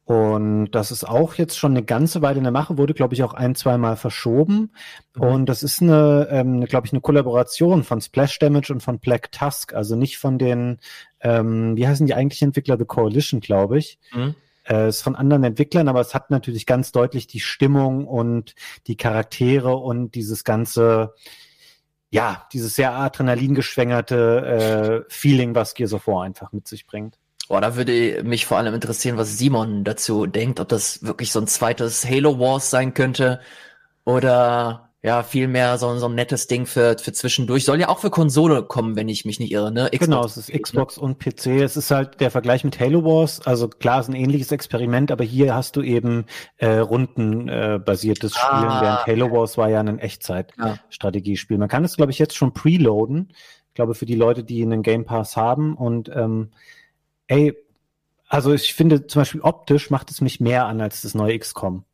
[0.06, 3.24] Und das ist auch jetzt schon eine ganze Weile in der Mache, wurde, glaube ich,
[3.24, 4.74] auch ein, zwei Mal verschoben.
[5.16, 5.22] Mhm.
[5.22, 9.32] Und das ist eine, ähm, glaube ich, eine Kollaboration von Splash Damage und von Black
[9.32, 10.80] Tusk, also nicht von den,
[11.22, 13.98] ähm, wie heißen die eigentlichen Entwickler, The Coalition, glaube ich.
[14.12, 14.36] Mhm.
[14.66, 18.56] Äh, ist von anderen Entwicklern, aber es hat natürlich ganz deutlich die Stimmung und
[18.88, 21.14] die Charaktere und dieses ganze,
[22.10, 27.20] ja, dieses sehr adrenalingeschwängerte äh, Feeling, was Gears of War einfach mit sich bringt.
[27.54, 31.40] Boah, da würde mich vor allem interessieren, was Simon dazu denkt, ob das wirklich so
[31.40, 33.42] ein zweites Halo Wars sein könnte
[34.06, 37.64] oder ja, vielmehr so, so ein nettes Ding für, für zwischendurch.
[37.64, 39.84] Soll ja auch für Konsole kommen, wenn ich mich nicht irre, ne?
[39.92, 41.62] Xbox genau, es ist Xbox und PC.
[41.62, 43.46] Es ist halt der Vergleich mit Halo Wars.
[43.46, 46.26] Also klar, es ist ein ähnliches Experiment, aber hier hast du eben
[46.58, 51.60] äh, rundenbasiertes äh, Spielen, ah, während Halo Wars war ja ein Echtzeit-Strategiespiel.
[51.60, 53.32] Man kann es, glaube ich, jetzt schon preloaden.
[53.68, 55.76] Ich glaube, für die Leute, die einen Game Pass haben.
[55.76, 56.50] Und ähm,
[57.28, 57.56] ey,
[58.28, 61.86] also ich finde zum Beispiel optisch macht es mich mehr an als das neue XCOM.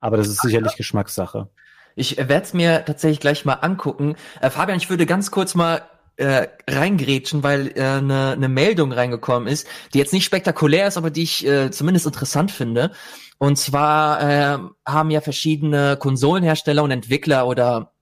[0.00, 0.76] Aber das ist sicherlich ja.
[0.76, 1.48] Geschmackssache.
[1.94, 4.16] Ich werde es mir tatsächlich gleich mal angucken.
[4.40, 5.82] Äh, Fabian, ich würde ganz kurz mal
[6.16, 10.96] äh, reingrätschen, weil eine äh, ne, ne Meldung reingekommen ist, die jetzt nicht spektakulär ist,
[10.96, 12.92] aber die ich äh, zumindest interessant finde.
[13.38, 17.92] Und zwar äh, haben ja verschiedene Konsolenhersteller und Entwickler oder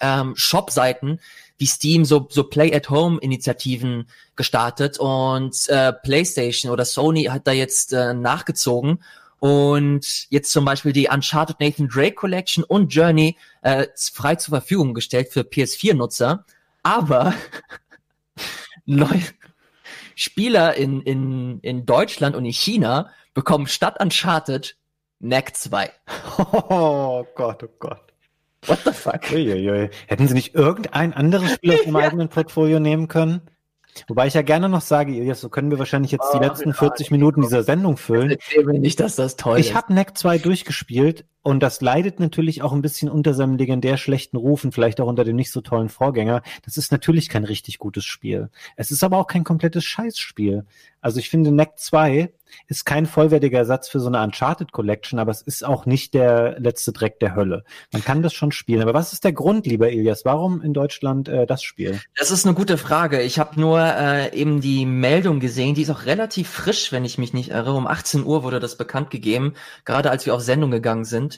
[0.00, 1.20] ähm, Shop-Seiten
[1.60, 8.14] wie Steam so, so Play-at-Home-Initiativen gestartet und äh, PlayStation oder Sony hat da jetzt äh,
[8.14, 9.00] nachgezogen
[9.40, 14.94] und jetzt zum Beispiel die Uncharted Nathan Drake Collection und Journey äh, frei zur Verfügung
[14.94, 16.44] gestellt für PS4-Nutzer.
[16.82, 17.34] Aber
[18.86, 19.22] neue
[20.14, 24.76] Spieler in, in, in Deutschland und in China bekommen statt Uncharted
[25.20, 25.90] Knack 2.
[26.38, 28.09] Oh Gott, oh Gott.
[28.66, 29.30] What the fuck?
[29.32, 29.90] Uiuiui.
[30.06, 32.00] Hätten sie nicht irgendein anderes Spiel aus dem ja.
[32.00, 33.42] eigenen Portfolio nehmen können?
[34.08, 36.74] Wobei ich ja gerne noch sage, Ilias, so können wir wahrscheinlich jetzt oh, die letzten
[36.74, 38.36] 40 Minuten dieser Sendung füllen.
[38.56, 39.70] Mir nicht, dass das toll ich ist.
[39.70, 43.96] Ich habe Neck 2 durchgespielt und das leidet natürlich auch ein bisschen unter seinem legendär
[43.96, 46.42] schlechten Ruf und vielleicht auch unter dem nicht so tollen Vorgänger.
[46.64, 48.50] Das ist natürlich kein richtig gutes Spiel.
[48.76, 50.66] Es ist aber auch kein komplettes Scheißspiel.
[51.00, 52.30] Also ich finde, Neck 2
[52.66, 56.58] ist kein vollwertiger Ersatz für so eine Uncharted Collection, aber es ist auch nicht der
[56.58, 57.64] letzte Dreck der Hölle.
[57.92, 58.82] Man kann das schon spielen.
[58.82, 60.24] Aber was ist der Grund, lieber Ilias?
[60.24, 62.00] Warum in Deutschland äh, das Spiel?
[62.16, 63.22] Das ist eine gute Frage.
[63.22, 67.18] Ich habe nur äh, eben die Meldung gesehen, die ist auch relativ frisch, wenn ich
[67.18, 67.72] mich nicht irre.
[67.72, 71.29] Um 18 Uhr wurde das bekannt gegeben, gerade als wir auf Sendung gegangen sind.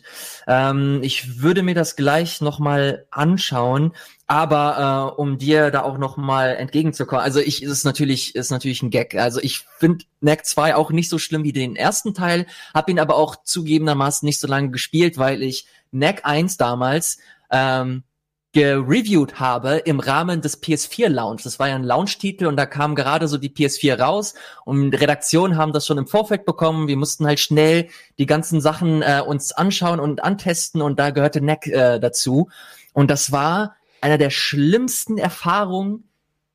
[0.47, 3.93] Ähm, ich würde mir das gleich nochmal anschauen.
[4.27, 8.83] Aber äh, um dir da auch noch mal entgegenzukommen, also ich ist natürlich ist natürlich
[8.83, 9.15] ein Gag.
[9.15, 12.99] Also ich finde Knack 2 auch nicht so schlimm wie den ersten Teil, habe ihn
[12.99, 17.19] aber auch zugegebenermaßen nicht so lange gespielt, weil ich Knack 1 damals
[17.51, 18.05] ähm,
[18.53, 21.43] gereviewt habe im Rahmen des PS4 Launch.
[21.43, 24.35] Das war ja ein Launch-Titel und da kam gerade so die PS4 raus
[24.65, 26.87] und Redaktionen haben das schon im Vorfeld bekommen.
[26.87, 27.89] Wir mussten halt schnell
[28.19, 32.51] die ganzen Sachen äh, uns anschauen und antesten und da gehörte Neck äh, dazu.
[32.93, 36.05] Und das war einer der schlimmsten Erfahrungen,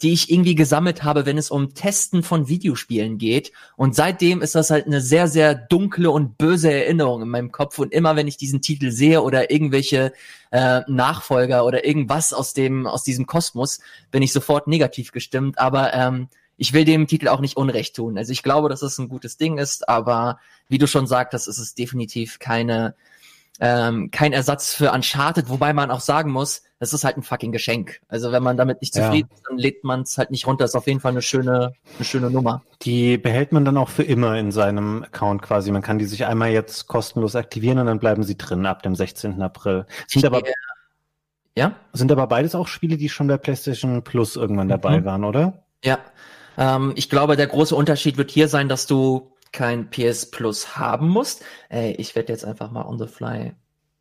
[0.02, 3.52] die ich irgendwie gesammelt habe, wenn es um Testen von Videospielen geht.
[3.76, 7.80] Und seitdem ist das halt eine sehr, sehr dunkle und böse Erinnerung in meinem Kopf.
[7.80, 10.14] Und immer wenn ich diesen Titel sehe oder irgendwelche
[10.52, 13.80] äh, Nachfolger oder irgendwas aus dem, aus diesem Kosmos,
[14.12, 15.58] bin ich sofort negativ gestimmt.
[15.58, 18.18] Aber ähm, ich will dem Titel auch nicht Unrecht tun.
[18.18, 21.60] Also ich glaube, dass es ein gutes Ding ist, aber wie du schon sagtest, ist
[21.60, 22.96] es definitiv keine,
[23.60, 27.52] ähm, kein Ersatz für Uncharted, wobei man auch sagen muss, das ist halt ein fucking
[27.52, 28.02] Geschenk.
[28.08, 29.36] Also wenn man damit nicht zufrieden ja.
[29.36, 30.63] ist, dann lädt man es halt nicht runter.
[30.63, 32.62] Das ist auf jeden Fall eine schöne, eine schöne Nummer.
[32.84, 35.72] Die behält man dann auch für immer in seinem Account quasi.
[35.72, 38.96] Man kann die sich einmal jetzt kostenlos aktivieren und dann bleiben sie drin ab dem
[38.96, 39.41] 16.
[39.41, 39.88] April.
[40.08, 40.41] Sind aber,
[41.56, 41.76] ja?
[41.93, 45.06] Sind aber beides auch Spiele, die schon bei PlayStation Plus irgendwann dabei mhm.
[45.06, 45.63] waren, oder?
[45.84, 45.98] Ja.
[46.60, 51.10] Ähm, ich glaube, der große Unterschied wird hier sein, dass du kein PS Plus haben
[51.10, 51.43] musst.
[51.70, 53.54] Ey, ich werde jetzt einfach mal on the fly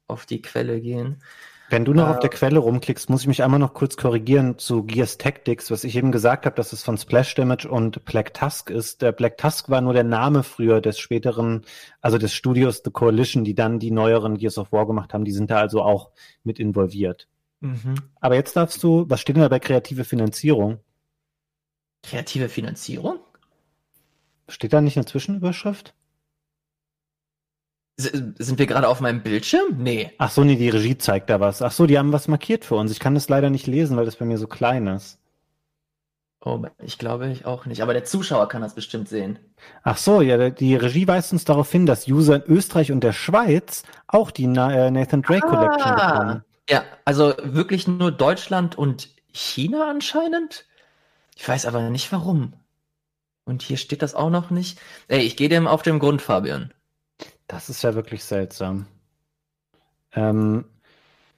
[0.07, 1.23] auf die Quelle gehen.
[1.71, 4.59] Wenn du noch äh, auf der Quelle rumklickst, muss ich mich einmal noch kurz korrigieren
[4.59, 8.35] zu Gears Tactics, was ich eben gesagt habe, dass es von Splash Damage und Black
[8.35, 9.01] Tusk ist.
[9.01, 11.64] Der Black Tusk war nur der Name früher des späteren,
[12.03, 15.25] also des Studios The Coalition, die dann die neueren Gears of War gemacht haben.
[15.25, 16.11] Die sind da also auch
[16.45, 17.29] mit involviert.
[17.61, 17.95] Mhm.
[18.21, 20.81] Aber jetzt darfst du, was steht denn da bei kreative Finanzierung?
[22.03, 23.21] Kreative Finanzierung?
[24.49, 25.95] Steht da nicht eine Zwischenüberschrift?
[27.99, 29.79] Sind wir gerade auf meinem Bildschirm?
[29.79, 30.13] Nee.
[30.19, 31.63] Ach so, nee, die Regie zeigt da was.
[31.63, 32.93] Ach so, die haben was markiert für uns.
[32.93, 35.19] Ich kann das leider nicht lesen, weil das bei mir so klein ist.
[36.45, 37.83] Oh, ich glaube ich auch nicht.
[37.83, 39.39] Aber der Zuschauer kann das bestimmt sehen.
[39.83, 43.13] Ach so, ja, die Regie weist uns darauf hin, dass User in Österreich und der
[43.13, 46.45] Schweiz auch die äh, Nathan Drake Collection ah, bekommen.
[46.69, 50.67] Ja, also wirklich nur Deutschland und China anscheinend.
[51.35, 52.53] Ich weiß aber nicht warum.
[53.47, 54.79] Und hier steht das auch noch nicht.
[55.09, 56.75] Ey, ich gehe dem auf den Grund, Fabian.
[57.47, 58.87] Das ist ja wirklich seltsam.
[60.13, 60.65] Ähm,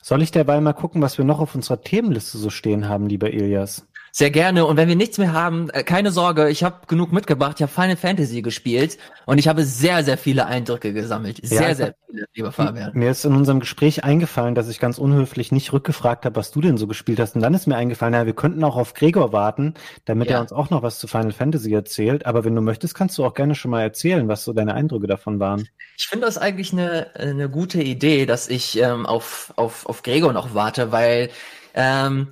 [0.00, 3.30] soll ich derweil mal gucken, was wir noch auf unserer Themenliste so stehen haben, lieber
[3.30, 3.86] Ilias?
[4.12, 4.66] Sehr gerne.
[4.66, 7.56] Und wenn wir nichts mehr haben, äh, keine Sorge, ich habe genug mitgebracht.
[7.56, 11.40] Ich habe Final Fantasy gespielt und ich habe sehr, sehr viele Eindrücke gesammelt.
[11.42, 12.92] Sehr, ja, sehr viele, lieber Fabian.
[12.94, 16.60] Mir ist in unserem Gespräch eingefallen, dass ich ganz unhöflich nicht rückgefragt habe, was du
[16.60, 17.36] denn so gespielt hast.
[17.36, 20.36] Und dann ist mir eingefallen, naja, wir könnten auch auf Gregor warten, damit ja.
[20.36, 22.26] er uns auch noch was zu Final Fantasy erzählt.
[22.26, 25.06] Aber wenn du möchtest, kannst du auch gerne schon mal erzählen, was so deine Eindrücke
[25.06, 25.68] davon waren.
[25.96, 30.32] Ich finde das eigentlich eine, eine gute Idee, dass ich ähm, auf, auf, auf Gregor
[30.32, 31.30] noch warte, weil
[31.74, 32.28] ähm,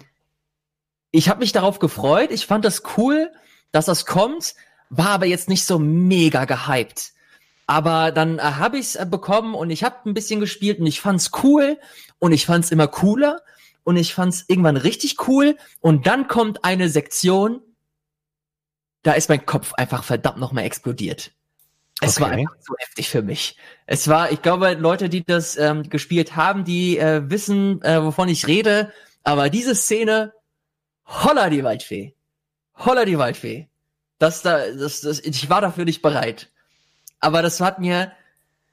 [1.11, 2.31] ich habe mich darauf gefreut.
[2.31, 3.33] Ich fand das cool,
[3.73, 4.55] dass das kommt,
[4.91, 7.13] war aber jetzt nicht so mega gehypt.
[7.67, 10.87] Aber dann äh, habe ich es äh, bekommen und ich habe ein bisschen gespielt und
[10.87, 11.79] ich fand's cool
[12.19, 13.41] und ich fand's immer cooler
[13.83, 17.61] und ich fand's irgendwann richtig cool und dann kommt eine Sektion,
[19.03, 21.33] da ist mein Kopf einfach verdammt nochmal explodiert.
[22.01, 22.25] Es okay.
[22.25, 23.57] war einfach so heftig für mich.
[23.87, 28.29] Es war, ich glaube, Leute, die das ähm, gespielt haben, die äh, wissen, äh, wovon
[28.29, 28.93] ich rede.
[29.23, 30.35] Aber diese Szene
[31.07, 32.15] Holla die Waldfee.
[32.75, 33.69] Holla die Waldfee.
[34.19, 36.51] Das da, das, das, ich war dafür nicht bereit.
[37.21, 38.13] Aber das hat mir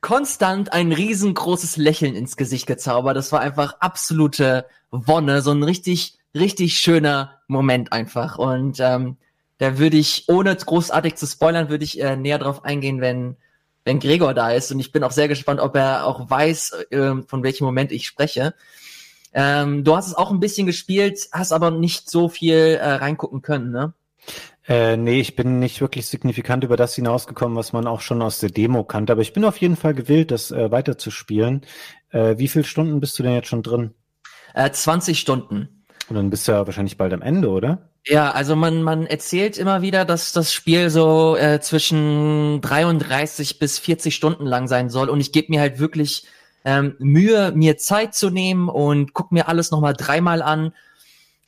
[0.01, 3.15] konstant ein riesengroßes Lächeln ins Gesicht gezaubert.
[3.15, 8.37] Das war einfach absolute Wonne, so ein richtig, richtig schöner Moment einfach.
[8.37, 9.17] Und ähm,
[9.59, 13.37] da würde ich, ohne großartig zu spoilern, würde ich äh, näher drauf eingehen, wenn,
[13.85, 14.71] wenn Gregor da ist.
[14.71, 18.05] Und ich bin auch sehr gespannt, ob er auch weiß, äh, von welchem Moment ich
[18.05, 18.53] spreche.
[19.33, 23.41] Ähm, du hast es auch ein bisschen gespielt, hast aber nicht so viel äh, reingucken
[23.41, 23.93] können, ne?
[24.65, 28.39] Äh, nee, ich bin nicht wirklich signifikant über das hinausgekommen, was man auch schon aus
[28.39, 29.11] der Demo kannte.
[29.11, 31.65] Aber ich bin auf jeden Fall gewillt, das äh, weiterzuspielen.
[32.11, 33.93] Äh, wie viele Stunden bist du denn jetzt schon drin?
[34.53, 35.83] Äh, 20 Stunden.
[36.07, 37.89] Und dann bist du ja wahrscheinlich bald am Ende, oder?
[38.05, 43.79] Ja, also man, man erzählt immer wieder, dass das Spiel so äh, zwischen 33 bis
[43.79, 45.09] 40 Stunden lang sein soll.
[45.09, 46.25] Und ich gebe mir halt wirklich
[46.65, 50.73] ähm, Mühe, mir Zeit zu nehmen und guck mir alles nochmal dreimal an.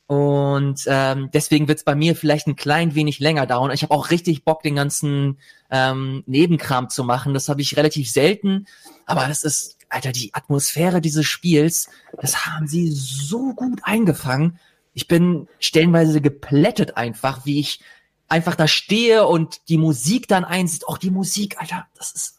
[0.06, 3.72] Und ähm, deswegen wird's bei mir vielleicht ein klein wenig länger dauern.
[3.72, 5.38] Ich habe auch richtig Bock, den ganzen
[5.70, 7.34] ähm, Nebenkram zu machen.
[7.34, 8.66] Das habe ich relativ selten.
[9.04, 11.88] Aber das ist, Alter, die Atmosphäre dieses Spiels,
[12.20, 14.60] das haben sie so gut eingefangen.
[14.94, 17.80] Ich bin stellenweise geplättet einfach, wie ich
[18.28, 20.86] einfach da stehe und die Musik dann einsieht.
[20.86, 22.38] Auch die Musik, Alter, das ist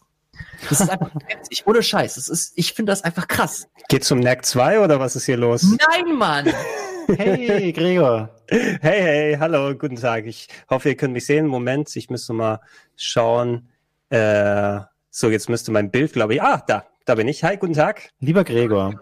[0.69, 2.15] das ist einfach heftig, ohne Scheiß.
[2.15, 3.67] Das ist, ich finde das einfach krass.
[3.89, 5.63] Geht zum Knack 2 oder was ist hier los?
[5.63, 6.53] Nein, Mann!
[7.09, 8.35] Hey, Gregor.
[8.49, 10.25] Hey, hey, hallo, guten Tag.
[10.25, 11.47] Ich hoffe, ihr könnt mich sehen.
[11.47, 12.59] Moment, ich müsste mal
[12.97, 13.69] schauen.
[14.09, 16.41] Äh, so, jetzt müsste mein Bild, glaube ich.
[16.41, 17.45] Ah, da, da bin ich.
[17.45, 18.09] Hi, guten Tag.
[18.19, 18.99] Lieber Gregor,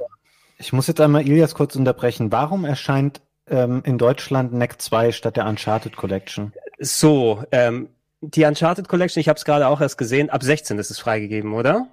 [0.57, 2.31] ich muss jetzt einmal Ilias kurz unterbrechen.
[2.31, 6.53] Warum erscheint ähm, in Deutschland NEC 2 statt der Uncharted Collection?
[6.77, 7.89] So, ähm,
[8.29, 11.53] die Uncharted Collection, ich habe es gerade auch erst gesehen, ab 16 ist es freigegeben,
[11.53, 11.87] oder?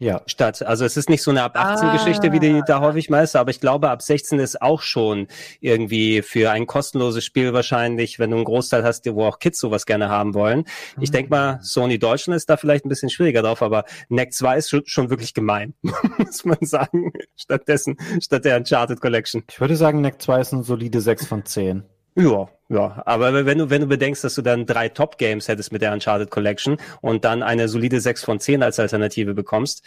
[0.00, 0.22] Ja.
[0.26, 0.62] Statt.
[0.62, 1.92] Also es ist nicht so eine ab 18 ah.
[1.92, 5.26] Geschichte, wie die da häufig meist, aber ich glaube, ab 16 ist auch schon
[5.60, 9.86] irgendwie für ein kostenloses Spiel wahrscheinlich, wenn du einen Großteil hast, wo auch Kids sowas
[9.86, 10.66] gerne haben wollen.
[10.96, 11.02] Mhm.
[11.02, 14.56] Ich denke mal, Sony Deutschland ist da vielleicht ein bisschen schwieriger drauf, aber NEC 2
[14.58, 15.74] ist schon, schon wirklich gemein,
[16.18, 17.12] muss man sagen.
[17.34, 19.42] Stattdessen, statt der Uncharted Collection.
[19.50, 21.82] Ich würde sagen, NEC 2 ist eine solide 6 von 10.
[22.18, 25.82] Ja, ja, aber wenn du, wenn du bedenkst, dass du dann drei Top-Games hättest mit
[25.82, 29.84] der Uncharted Collection und dann eine solide 6 von 10 als Alternative bekommst.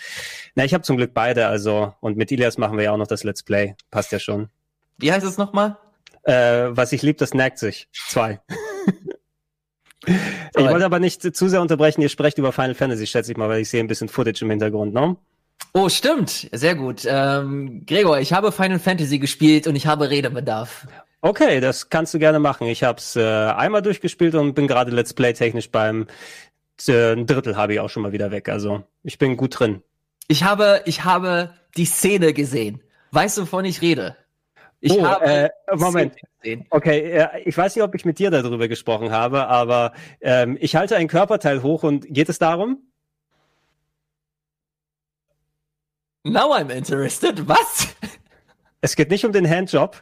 [0.56, 3.08] Na, ich habe zum Glück beide, also, und mit Ilias machen wir ja auch noch
[3.08, 3.76] das Let's Play.
[3.91, 4.50] Passt ja schon.
[4.98, 5.78] Wie heißt es nochmal?
[6.24, 7.89] Äh, was ich lieb, das nackt sich.
[7.91, 8.39] Zwei.
[10.08, 10.15] ich
[10.56, 13.62] wollte aber nicht zu sehr unterbrechen, ihr sprecht über Final Fantasy, schätze ich mal, weil
[13.62, 15.17] ich sehe ein bisschen Footage im Hintergrund, ne?
[15.74, 16.50] Oh, stimmt.
[16.52, 17.04] Sehr gut.
[17.06, 20.88] Ähm, Gregor, ich habe Final Fantasy gespielt und ich habe Redebedarf.
[21.22, 22.68] Okay, das kannst du gerne machen.
[22.68, 26.08] Ich habe es äh, einmal durchgespielt und bin gerade Let's Play technisch beim
[26.88, 28.50] äh, ein Drittel habe ich auch schon mal wieder weg.
[28.50, 29.84] Also ich bin gut drin.
[30.28, 32.82] Ich habe, ich habe die Szene gesehen.
[33.12, 34.16] Weißt du, wovon ich rede?
[34.80, 36.16] Ich oh, habe äh, Moment.
[36.72, 40.96] Okay, ich weiß nicht, ob ich mit dir darüber gesprochen habe, aber ähm, ich halte
[40.96, 42.80] ein Körperteil hoch und geht es darum?
[46.24, 47.48] Now I'm interested.
[47.48, 47.90] Was?
[48.82, 50.02] Es geht nicht um den Handjob.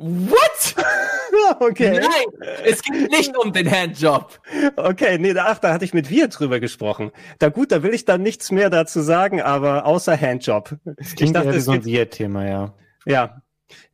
[0.00, 0.74] What?
[1.60, 2.00] okay.
[2.00, 4.40] Nein, es geht nicht um den Handjob.
[4.76, 7.10] Okay, nee, ach, da hatte ich mit wir drüber gesprochen.
[7.38, 10.76] Da gut, da will ich dann nichts mehr dazu sagen, aber außer Handjob.
[10.84, 12.74] Das klingt ich dachte, eher so ein Wir-Thema, ja.
[13.04, 13.42] Ja.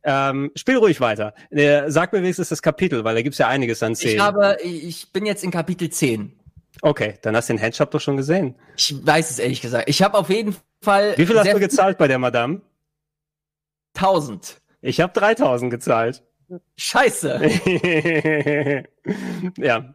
[0.03, 1.33] Ähm, spiel ruhig weiter.
[1.49, 4.15] Äh, sag mir wenigstens das Kapitel, weil da gibt's ja einiges an Szenen.
[4.15, 6.39] Ich habe, ich bin jetzt in Kapitel 10.
[6.81, 8.55] Okay, dann hast du den Handjob doch schon gesehen.
[8.77, 9.89] Ich weiß es ehrlich gesagt.
[9.89, 11.17] Ich habe auf jeden Fall.
[11.17, 12.61] Wie viel hast du gezahlt bei der Madame?
[13.95, 14.61] 1000.
[14.81, 16.23] Ich habe 3000 gezahlt.
[16.77, 17.41] Scheiße.
[19.57, 19.93] ja.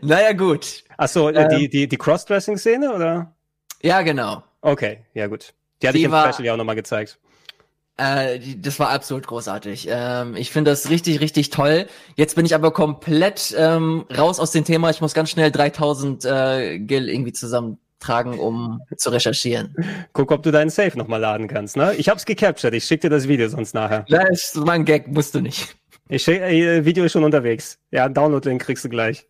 [0.00, 0.84] Naja, gut.
[0.96, 3.34] Achso, äh, ähm, die, die, die Crossdressing-Szene, oder?
[3.82, 4.42] Ja, genau.
[4.60, 5.54] Okay, ja gut.
[5.82, 7.18] Die hatte die ich im war, Special ja auch nochmal gezeigt.
[7.98, 9.88] Äh, das war absolut großartig.
[9.90, 11.86] Ähm, ich finde das richtig, richtig toll.
[12.16, 14.90] Jetzt bin ich aber komplett ähm, raus aus dem Thema.
[14.90, 17.32] Ich muss ganz schnell 3000 äh, Gil irgendwie
[18.06, 19.74] zusammentragen, um zu recherchieren.
[20.12, 21.76] Guck, ob du deinen Safe nochmal laden kannst.
[21.76, 21.94] Ne?
[21.96, 22.74] Ich hab's gecaptured.
[22.74, 24.04] Ich schick dir das Video sonst nachher.
[24.08, 25.76] Das ist mein Gag, musst du nicht.
[26.08, 27.78] Ich schick, äh, Video ist schon unterwegs.
[27.90, 29.26] Ja, Download-Link kriegst du gleich.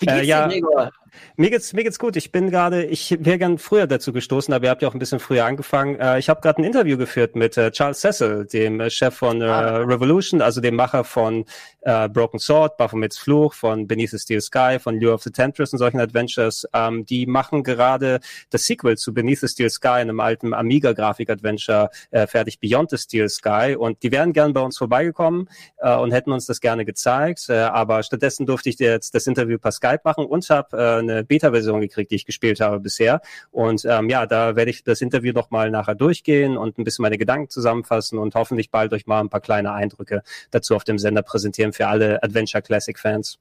[0.00, 0.46] Wie geht's Äh, ja.
[0.46, 0.92] dir, Gregor?
[1.36, 2.16] Mir geht's, mir geht's gut.
[2.16, 4.98] Ich bin gerade, ich wäre gern früher dazu gestoßen, aber ihr habt ja auch ein
[4.98, 5.98] bisschen früher angefangen.
[6.00, 9.42] Äh, ich habe gerade ein Interview geführt mit äh, Charles Cecil, dem äh, Chef von
[9.42, 9.78] äh, Ah.
[9.78, 11.44] Revolution, also dem Macher von
[11.82, 15.72] äh, Broken Sword, Baphomets Fluch, von Beneath the Steel Sky, von Lure of the Temptress
[15.72, 16.66] und solchen Adventures.
[16.72, 22.26] Ähm, die machen gerade das Sequel zu Beneath the Steel Sky, einem alten Amiga-Grafik-Adventure, äh,
[22.26, 23.76] fertig Beyond the Steel Sky.
[23.78, 27.48] Und die wären gern bei uns vorbeigekommen und hätten uns das gerne gezeigt.
[27.50, 32.10] Aber stattdessen durfte ich jetzt das Interview per Skype machen und habe eine Beta-Version gekriegt,
[32.10, 33.20] die ich gespielt habe bisher.
[33.50, 37.18] Und ähm, ja, da werde ich das Interview nochmal nachher durchgehen und ein bisschen meine
[37.18, 41.22] Gedanken zusammenfassen und hoffentlich bald euch mal ein paar kleine Eindrücke dazu auf dem Sender
[41.22, 43.38] präsentieren für alle Adventure Classic Fans.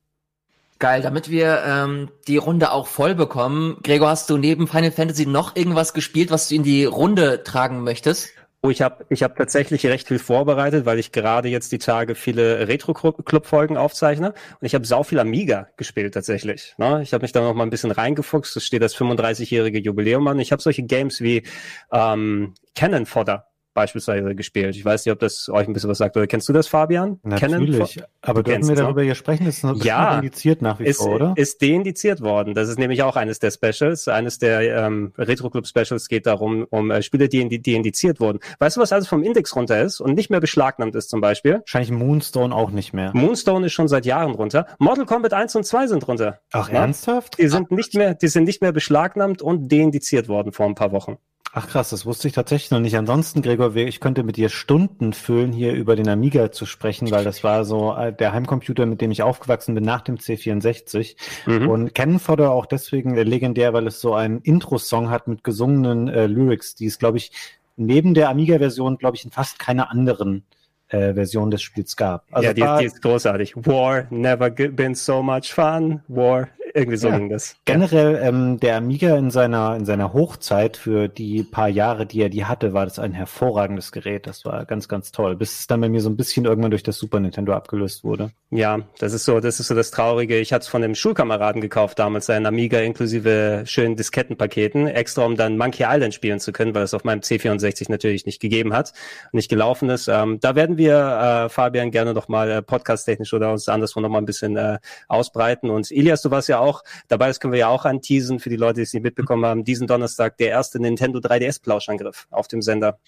[0.79, 3.77] Geil, damit wir ähm, die Runde auch voll bekommen.
[3.81, 7.83] Gregor, hast du neben Final Fantasy noch irgendwas gespielt, was du in die Runde tragen
[7.83, 8.29] möchtest?
[8.63, 12.15] Oh, ich habe ich hab tatsächlich recht viel vorbereitet, weil ich gerade jetzt die Tage
[12.15, 14.29] viele Retro-Club-Folgen aufzeichne.
[14.29, 16.73] Und ich habe sau viel Amiga gespielt tatsächlich.
[16.79, 17.01] Ne?
[17.03, 18.57] Ich habe mich da noch mal ein bisschen reingefuchst.
[18.57, 20.39] Es steht das 35-jährige Jubiläum an.
[20.39, 21.43] Ich habe solche Games wie
[21.91, 23.46] ähm, Cannon Fodder
[23.77, 24.75] beispielsweise gespielt.
[24.75, 26.17] Ich weiß nicht, ob das euch ein bisschen was sagt.
[26.17, 27.19] Oder kennst du das, Fabian?
[27.23, 27.99] Natürlich.
[28.21, 28.83] Aber dürfen kennst wir es, ne?
[28.85, 29.45] darüber hier sprechen?
[29.45, 30.15] Das ist noch Ja.
[30.15, 31.33] indiziert nach wie ist, vor, oder?
[31.35, 32.55] ist deindiziert worden.
[32.55, 34.07] Das ist nämlich auch eines der Specials.
[34.07, 38.39] Eines der ähm, Retro Club Specials geht darum, um äh, Spiele, die, die indiziert wurden.
[38.57, 41.59] Weißt du, was alles vom Index runter ist und nicht mehr beschlagnahmt ist zum Beispiel?
[41.59, 43.11] Wahrscheinlich Moonstone auch nicht mehr.
[43.13, 44.65] Moonstone ist schon seit Jahren runter.
[44.79, 46.39] Mortal Kombat 1 und 2 sind runter.
[46.51, 46.79] Ach, Ja?
[46.81, 47.37] ernsthaft?
[47.37, 50.91] Die sind nicht mehr, die sind nicht mehr beschlagnahmt und deindiziert worden vor ein paar
[50.91, 51.17] Wochen.
[51.53, 52.97] Ach krass, das wusste ich tatsächlich noch nicht.
[52.97, 57.23] Ansonsten, Gregor, ich könnte mit dir Stunden füllen, hier über den Amiga zu sprechen, weil
[57.23, 61.15] das war so äh, der Heimcomputer, mit dem ich aufgewachsen bin nach dem C64.
[61.45, 61.69] Mhm.
[61.69, 66.09] Und Cannon Fodder auch deswegen äh, legendär, weil es so einen Intro-Song hat mit gesungenen
[66.09, 67.31] äh, Lyrics, die es, glaube ich,
[67.75, 70.43] neben der Amiga-Version, glaube ich, in fast keiner anderen
[70.89, 72.25] äh, Version des Spiels gab.
[72.31, 73.55] Also ja, die, war die ist großartig.
[73.55, 76.01] War, never been so much fun.
[76.07, 77.17] War, irgendwie so Ja.
[77.17, 77.55] ging das.
[77.65, 82.29] generell ähm, der Amiga in seiner in seiner Hochzeit für die paar Jahre, die er
[82.29, 84.27] die hatte, war das ein hervorragendes Gerät.
[84.27, 86.83] Das war ganz, ganz toll, bis es dann bei mir so ein bisschen irgendwann durch
[86.83, 88.31] das Super Nintendo abgelöst wurde.
[88.49, 90.37] Ja, das ist so, das ist so das Traurige.
[90.39, 95.35] Ich hatte es von einem Schulkameraden gekauft damals, einen Amiga inklusive schönen Diskettenpaketen, extra um
[95.35, 98.93] dann Monkey Island spielen zu können, weil es auf meinem C64 natürlich nicht gegeben hat
[99.25, 100.07] und nicht gelaufen ist.
[100.07, 104.09] Ähm, da werden wir, äh, Fabian, gerne noch mal äh, podcast-technisch oder uns anderswo noch
[104.09, 105.69] mal ein bisschen äh, ausbreiten.
[105.69, 108.55] Und Ilias, du warst ja auch dabei, das können wir ja auch anteasen für die
[108.55, 112.99] Leute, die es nicht mitbekommen haben, diesen Donnerstag der erste Nintendo 3DS-Plauschangriff auf dem Sender.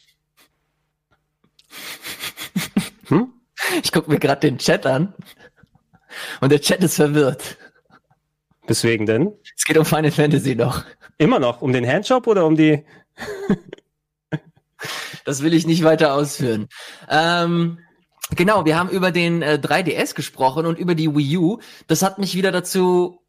[3.07, 3.33] Hm?
[3.83, 5.13] Ich gucke mir gerade den Chat an
[6.41, 7.57] und der Chat ist verwirrt.
[8.67, 9.33] Weswegen denn?
[9.57, 10.83] Es geht um Final Fantasy noch.
[11.17, 12.85] Immer noch um den Handshop oder um die
[15.25, 16.67] Das will ich nicht weiter ausführen.
[17.09, 17.79] Ähm,
[18.35, 21.59] genau, wir haben über den äh, 3DS gesprochen und über die Wii U.
[21.87, 23.21] Das hat mich wieder dazu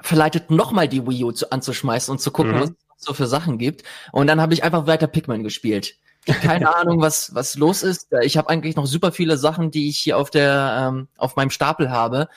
[0.00, 2.60] verleitet, nochmal die Wii U zu, anzuschmeißen und zu gucken, Mhm.
[2.60, 3.82] was es so für Sachen gibt.
[4.12, 5.94] Und dann habe ich einfach weiter Pikmin gespielt.
[6.26, 8.08] Keine Ahnung, was was los ist.
[8.22, 11.50] Ich habe eigentlich noch super viele Sachen, die ich hier auf der ähm, auf meinem
[11.50, 12.28] Stapel habe.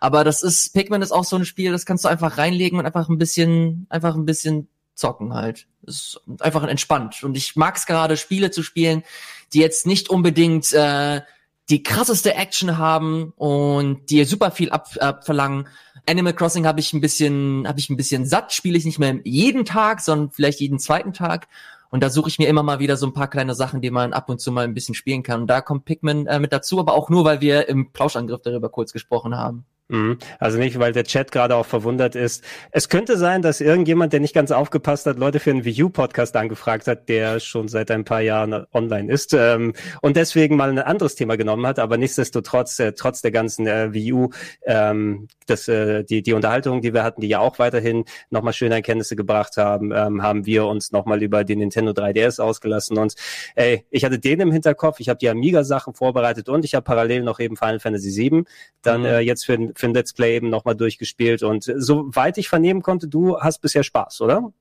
[0.00, 2.84] Aber das ist Pikmin ist auch so ein Spiel, das kannst du einfach reinlegen und
[2.86, 5.66] einfach ein bisschen einfach ein bisschen zocken halt.
[5.82, 7.22] Ist einfach entspannt.
[7.22, 9.04] Und ich mag es gerade, Spiele zu spielen,
[9.52, 11.20] die jetzt nicht unbedingt äh,
[11.68, 15.68] die krasseste Action haben und die super viel ab, abverlangen.
[16.08, 19.18] Animal Crossing habe ich ein bisschen, habe ich ein bisschen satt, spiele ich nicht mehr
[19.24, 21.48] jeden Tag, sondern vielleicht jeden zweiten Tag.
[21.90, 24.12] Und da suche ich mir immer mal wieder so ein paar kleine Sachen, die man
[24.12, 25.42] ab und zu mal ein bisschen spielen kann.
[25.42, 28.68] Und da kommt Pikmin äh, mit dazu, aber auch nur, weil wir im Plauschangriff darüber
[28.68, 29.64] kurz gesprochen haben.
[29.88, 30.18] Mhm.
[30.40, 32.42] Also nicht, weil der Chat gerade auch verwundert ist.
[32.72, 36.34] Es könnte sein, dass irgendjemand, der nicht ganz aufgepasst hat, Leute für einen Wii U-Podcast
[36.36, 40.78] angefragt hat, der schon seit ein paar Jahren online ist ähm, und deswegen mal ein
[40.78, 41.78] anderes Thema genommen hat.
[41.78, 44.30] Aber nichtsdestotrotz, äh, trotz der ganzen äh, Wii U,
[44.64, 48.74] ähm, das, äh, die, die Unterhaltung, die wir hatten, die ja auch weiterhin nochmal schöne
[48.74, 52.98] Erkenntnisse gebracht haben, ähm, haben wir uns nochmal über den Nintendo 3DS ausgelassen.
[52.98, 53.14] Und
[53.54, 57.22] ey, ich hatte den im Hinterkopf, ich habe die Amiga-Sachen vorbereitet und ich habe parallel
[57.22, 58.44] noch eben Final Fantasy VII
[58.82, 59.06] dann Mhm.
[59.06, 61.42] äh, jetzt für, für ein Let's Play eben nochmal durchgespielt.
[61.42, 64.52] Und soweit ich vernehmen konnte, du hast bisher Spaß, oder?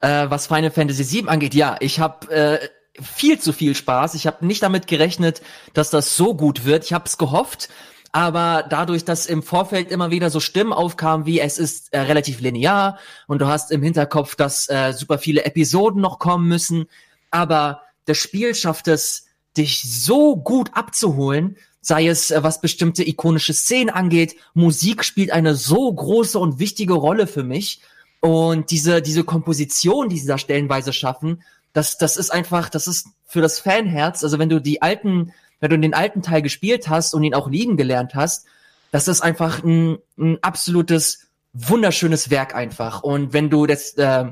[0.00, 2.68] Äh, was Final Fantasy VII angeht, ja, ich habe äh,
[3.00, 4.14] viel zu viel Spaß.
[4.14, 5.42] Ich habe nicht damit gerechnet,
[5.74, 6.84] dass das so gut wird.
[6.84, 7.68] Ich habe es gehofft,
[8.12, 12.40] aber dadurch, dass im Vorfeld immer wieder so Stimmen aufkamen, wie es ist äh, relativ
[12.40, 16.86] linear und du hast im Hinterkopf, dass äh, super viele Episoden noch kommen müssen,
[17.30, 21.56] aber das Spiel schafft es, dich so gut abzuholen,
[21.86, 24.34] sei es äh, was bestimmte ikonische Szenen angeht.
[24.54, 27.80] Musik spielt eine so große und wichtige Rolle für mich.
[28.18, 33.08] Und diese, diese Komposition, die sie da stellenweise schaffen, das, das ist einfach, das ist
[33.24, 37.14] für das Fanherz, also wenn du die alten, wenn du den alten Teil gespielt hast
[37.14, 38.46] und ihn auch lieben gelernt hast,
[38.90, 43.04] das ist einfach ein, ein absolutes, wunderschönes Werk einfach.
[43.04, 44.24] Und wenn du das, äh,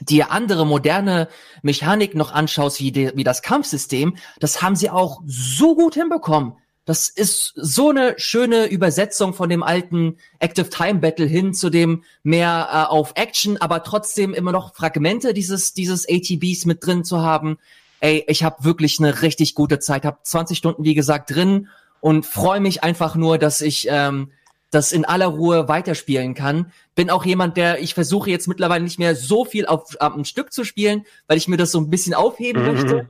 [0.00, 1.28] dir andere moderne
[1.60, 6.54] Mechanik noch anschaust, wie, die, wie das Kampfsystem, das haben sie auch so gut hinbekommen.
[6.86, 12.04] Das ist so eine schöne Übersetzung von dem alten Active Time Battle hin zu dem
[12.22, 17.20] mehr äh, auf Action, aber trotzdem immer noch Fragmente dieses dieses ATBs mit drin zu
[17.20, 17.58] haben.
[17.98, 21.68] Ey, ich habe wirklich eine richtig gute Zeit, habe 20 Stunden wie gesagt drin
[22.00, 24.30] und freue mich einfach nur, dass ich ähm,
[24.70, 26.70] das in aller Ruhe weiterspielen kann.
[26.94, 30.52] Bin auch jemand, der ich versuche jetzt mittlerweile nicht mehr so viel auf am Stück
[30.52, 32.72] zu spielen, weil ich mir das so ein bisschen aufheben mhm.
[32.72, 33.08] möchte.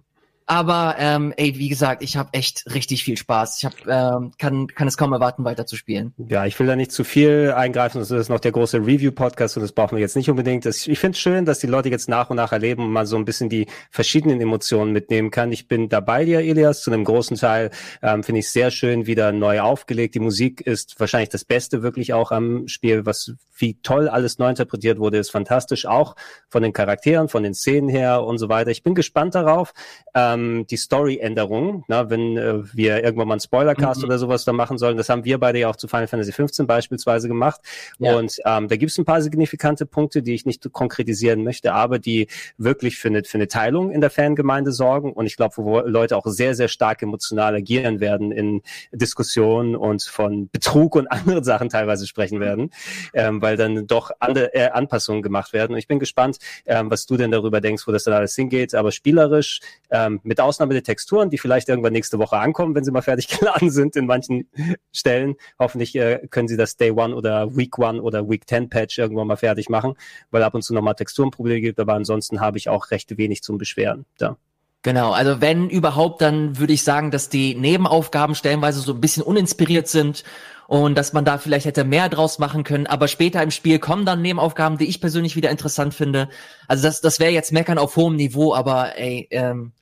[0.48, 3.58] Aber ähm, ey, wie gesagt, ich habe echt richtig viel Spaß.
[3.58, 6.14] Ich hab, ähm, kann, kann es kaum erwarten, weiter zu spielen.
[6.28, 7.98] Ja, ich will da nicht zu viel eingreifen.
[7.98, 10.64] Das ist noch der große Review-Podcast und das brauchen wir jetzt nicht unbedingt.
[10.64, 13.06] Das, ich finde es schön, dass die Leute jetzt nach und nach erleben und mal
[13.06, 15.50] so ein bisschen die verschiedenen Emotionen mitnehmen kann.
[15.50, 17.70] Ich bin dabei dir, Elias, zu einem großen Teil.
[18.00, 20.14] Ähm, finde ich sehr schön, wieder neu aufgelegt.
[20.14, 23.04] Die Musik ist wahrscheinlich das Beste wirklich auch am Spiel.
[23.04, 25.86] Was wie toll alles neu interpretiert wurde, ist fantastisch.
[25.86, 26.14] Auch
[26.48, 28.70] von den Charakteren, von den Szenen her und so weiter.
[28.70, 29.72] Ich bin gespannt darauf.
[30.14, 34.06] Ähm, ähm, die Story-Änderungen, na, wenn äh, wir irgendwann mal einen Spoilercast mhm.
[34.06, 34.96] oder sowas da machen sollen.
[34.96, 37.60] Das haben wir beide ja auch zu Final Fantasy 15 beispielsweise gemacht.
[37.98, 38.16] Ja.
[38.16, 41.98] Und ähm, da gibt es ein paar signifikante Punkte, die ich nicht konkretisieren möchte, aber
[41.98, 42.28] die
[42.58, 45.12] wirklich für eine, für eine Teilung in der Fangemeinde sorgen.
[45.12, 48.62] Und ich glaube, wo Leute auch sehr, sehr stark emotional agieren werden in
[48.92, 52.70] Diskussionen und von Betrug und anderen Sachen teilweise sprechen werden,
[53.14, 55.72] ähm, weil dann doch andere äh, Anpassungen gemacht werden.
[55.72, 58.74] Und ich bin gespannt, ähm, was du denn darüber denkst, wo das dann alles hingeht.
[58.74, 59.60] Aber spielerisch
[59.90, 63.28] ähm, mit Ausnahme der Texturen, die vielleicht irgendwann nächste Woche ankommen, wenn sie mal fertig
[63.38, 64.48] geladen sind in manchen
[64.92, 65.36] Stellen.
[65.58, 69.28] Hoffentlich äh, können sie das Day One oder Week One oder Week 10 Patch irgendwann
[69.28, 69.94] mal fertig machen,
[70.30, 73.58] weil ab und zu nochmal Texturenprobleme gibt, aber ansonsten habe ich auch recht wenig zum
[73.58, 74.04] Beschweren.
[74.18, 74.36] Da.
[74.82, 79.24] Genau, also wenn überhaupt, dann würde ich sagen, dass die Nebenaufgaben stellenweise so ein bisschen
[79.24, 80.22] uninspiriert sind
[80.68, 82.86] und dass man da vielleicht hätte mehr draus machen können.
[82.86, 86.28] Aber später im Spiel kommen dann Nebenaufgaben, die ich persönlich wieder interessant finde.
[86.68, 89.72] Also das, das wäre jetzt Meckern auf hohem Niveau, aber ey, ähm,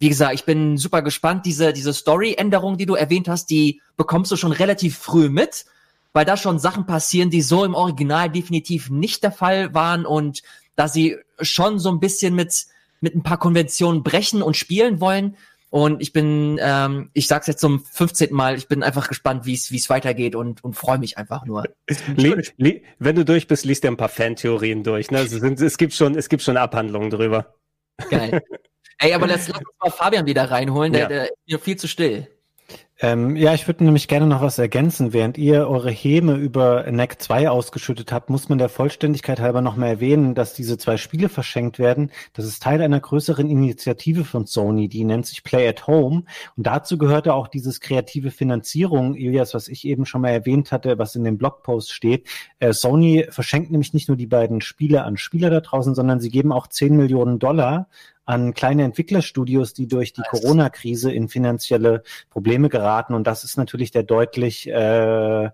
[0.00, 1.44] wie gesagt, ich bin super gespannt.
[1.44, 5.66] Diese, diese Story-Änderung, die du erwähnt hast, die bekommst du schon relativ früh mit,
[6.14, 10.42] weil da schon Sachen passieren, die so im Original definitiv nicht der Fall waren und
[10.74, 12.64] da sie schon so ein bisschen mit,
[13.02, 15.36] mit ein paar Konventionen brechen und spielen wollen.
[15.68, 18.32] Und ich bin, ähm, ich sag's jetzt zum 15.
[18.32, 21.64] Mal, ich bin einfach gespannt, wie es weitergeht und, und freue mich einfach nur.
[22.98, 25.10] wenn du durch bist, liest dir ein paar Fantheorien durch.
[25.10, 25.18] Ne?
[25.18, 27.54] Es, sind, es gibt schon, es gibt schon Abhandlungen drüber.
[28.08, 28.42] Geil.
[29.02, 31.08] Ey, aber lass, lass uns mal Fabian wieder reinholen, der, ja.
[31.08, 32.28] der ist mir viel zu still.
[33.02, 35.14] Ähm, ja, ich würde nämlich gerne noch was ergänzen.
[35.14, 39.76] Während ihr eure Häme über NEC 2 ausgeschüttet habt, muss man der Vollständigkeit halber noch
[39.76, 42.10] mal erwähnen, dass diese zwei Spiele verschenkt werden.
[42.34, 46.24] Das ist Teil einer größeren Initiative von Sony, die nennt sich Play at Home.
[46.58, 50.98] Und dazu gehörte auch dieses kreative Finanzierung, Ilias, was ich eben schon mal erwähnt hatte,
[50.98, 52.28] was in dem Blogpost steht.
[52.58, 56.28] Äh, Sony verschenkt nämlich nicht nur die beiden Spiele an Spieler da draußen, sondern sie
[56.28, 57.88] geben auch 10 Millionen Dollar
[58.30, 63.14] an kleine Entwicklerstudios, die durch die Corona-Krise in finanzielle Probleme geraten.
[63.14, 65.50] Und das ist natürlich der deutlich äh,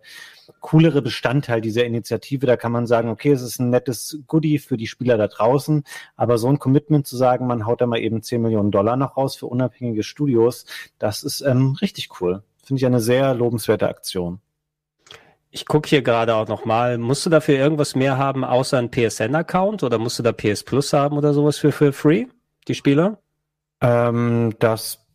[0.60, 2.44] coolere Bestandteil dieser Initiative.
[2.44, 5.84] Da kann man sagen, okay, es ist ein nettes Goodie für die Spieler da draußen,
[6.16, 9.16] aber so ein Commitment zu sagen, man haut da mal eben 10 Millionen Dollar noch
[9.16, 10.66] raus für unabhängige Studios,
[10.98, 12.42] das ist ähm, richtig cool.
[12.62, 14.40] Finde ich eine sehr lobenswerte Aktion.
[15.50, 16.98] Ich gucke hier gerade auch nochmal.
[16.98, 20.92] Musst du dafür irgendwas mehr haben, außer ein PSN-Account oder musst du da PS Plus
[20.92, 22.26] haben oder sowas für, für free?
[22.68, 23.20] Die Spieler?
[23.80, 25.06] Ähm, das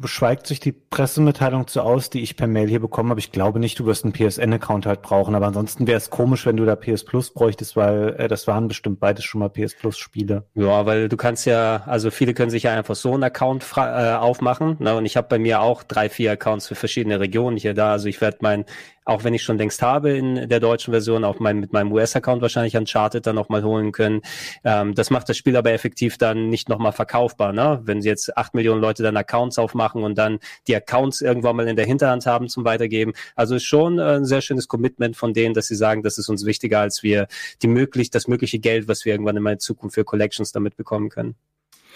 [0.00, 3.20] beschweigt sich die Pressemitteilung zu aus, die ich per Mail hier bekommen habe.
[3.20, 6.56] Ich glaube nicht, du wirst einen PSN-Account halt brauchen, aber ansonsten wäre es komisch, wenn
[6.56, 9.98] du da PS Plus bräuchtest, weil äh, das waren bestimmt beides schon mal PS Plus
[9.98, 10.46] Spiele.
[10.54, 13.80] Ja, weil du kannst ja, also viele können sich ja einfach so einen Account äh,
[14.14, 14.76] aufmachen.
[14.78, 14.94] Ne?
[14.96, 17.92] Und ich habe bei mir auch drei, vier Accounts für verschiedene Regionen hier da.
[17.92, 18.64] Also ich werde mein
[19.04, 22.42] auch wenn ich schon längst habe in der deutschen Version, auch mein, mit meinem US-Account
[22.42, 24.22] wahrscheinlich Uncharted dann nochmal holen können.
[24.64, 27.52] Ähm, das macht das Spiel aber effektiv dann nicht nochmal verkaufbar.
[27.52, 27.80] Ne?
[27.84, 31.68] Wenn sie jetzt acht Millionen Leute dann Accounts aufmachen und dann die Accounts irgendwann mal
[31.68, 33.12] in der Hinterhand haben zum Weitergeben.
[33.36, 36.28] Also ist schon äh, ein sehr schönes Commitment von denen, dass sie sagen, das ist
[36.28, 37.26] uns wichtiger, als wir
[37.62, 41.36] die möglich, das mögliche Geld, was wir irgendwann in Zukunft für Collections damit bekommen können.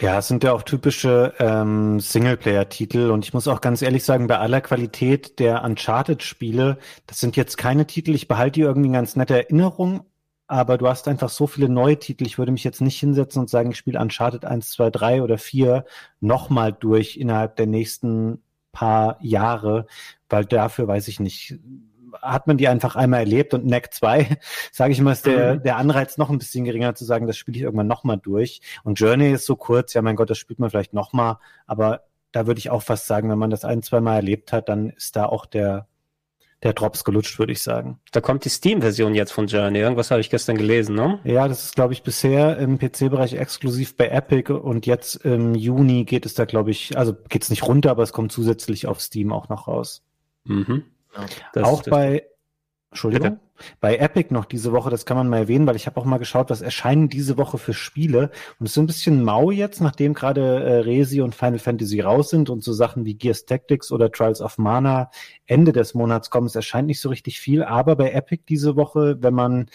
[0.01, 4.29] Ja, es sind ja auch typische ähm, Singleplayer-Titel und ich muss auch ganz ehrlich sagen,
[4.29, 6.79] bei aller Qualität der Uncharted-Spiele,
[7.09, 10.05] das sind jetzt keine Titel, ich behalte die irgendwie in ganz nette Erinnerung,
[10.47, 12.27] aber du hast einfach so viele neue Titel.
[12.27, 15.37] Ich würde mich jetzt nicht hinsetzen und sagen, ich spiele Uncharted 1, 2, 3 oder
[15.37, 15.85] 4
[16.21, 18.41] nochmal durch innerhalb der nächsten
[18.73, 19.87] paar Jahre,
[20.29, 21.59] weil dafür weiß ich nicht,
[22.21, 24.39] hat man die einfach einmal erlebt und Neck 2,
[24.73, 25.63] sage ich mal, ist der, mhm.
[25.63, 28.61] der Anreiz noch ein bisschen geringer zu sagen, das spiele ich irgendwann nochmal durch.
[28.85, 32.03] Und Journey ist so kurz, ja mein Gott, das spielt man vielleicht nochmal, aber
[32.33, 34.91] da würde ich auch fast sagen, wenn man das ein, zwei Mal erlebt hat, dann
[34.91, 35.87] ist da auch der,
[36.63, 38.01] der Drops gelutscht, würde ich sagen.
[38.13, 39.79] Da kommt die Steam-Version jetzt von Journey.
[39.79, 41.21] Irgendwas habe ich gestern gelesen, ne?
[41.25, 46.05] Ja, das ist, glaube ich, bisher im PC-Bereich exklusiv bei Epic und jetzt im Juni
[46.05, 49.01] geht es da, glaube ich, also geht es nicht runter, aber es kommt zusätzlich auf
[49.01, 50.03] Steam auch noch raus.
[50.45, 50.85] Mhm.
[51.55, 52.25] Ja, auch bei
[52.91, 53.31] Entschuldigung.
[53.31, 53.41] Bitte?
[53.81, 56.19] Bei Epic noch diese Woche, das kann man mal erwähnen, weil ich habe auch mal
[56.19, 58.31] geschaut, was erscheinen diese Woche für Spiele.
[58.59, 62.31] Und es ist ein bisschen mau jetzt, nachdem gerade äh, Resi und Final Fantasy raus
[62.31, 65.11] sind und so Sachen wie Gears Tactics oder Trials of Mana
[65.47, 66.47] Ende des Monats kommen.
[66.47, 69.67] Es erscheint nicht so richtig viel, aber bei Epic diese Woche, wenn man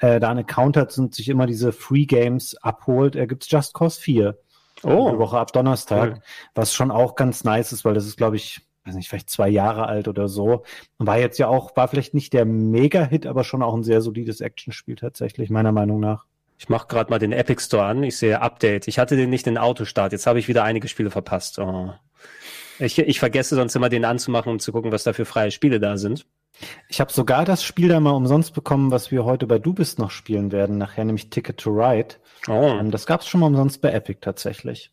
[0.00, 3.72] äh, da einen Account hat und sich immer diese Free Games abholt, äh, gibt's Just
[3.72, 4.36] Cause 4.
[4.82, 5.10] Oh.
[5.12, 6.22] Die Woche ab Donnerstag, cool.
[6.54, 9.48] was schon auch ganz nice ist, weil das ist, glaube ich, weiß nicht, vielleicht zwei
[9.48, 10.64] Jahre alt oder so.
[10.98, 14.40] War jetzt ja auch, war vielleicht nicht der Mega-Hit, aber schon auch ein sehr solides
[14.40, 16.24] Actionspiel tatsächlich, meiner Meinung nach.
[16.58, 18.02] Ich mache gerade mal den Epic Store an.
[18.02, 18.88] Ich sehe Update.
[18.88, 20.10] Ich hatte den nicht in Autostart.
[20.10, 21.58] Jetzt habe ich wieder einige Spiele verpasst.
[21.60, 21.92] Oh.
[22.80, 25.78] Ich, ich vergesse sonst immer den anzumachen, um zu gucken, was da für freie Spiele
[25.78, 26.26] da sind.
[26.88, 30.00] Ich habe sogar das Spiel da mal umsonst bekommen, was wir heute bei Du bist
[30.00, 32.16] noch spielen werden, nachher nämlich Ticket to Ride.
[32.48, 32.76] Oh.
[32.80, 34.92] Ähm, das gab es schon mal umsonst bei Epic tatsächlich.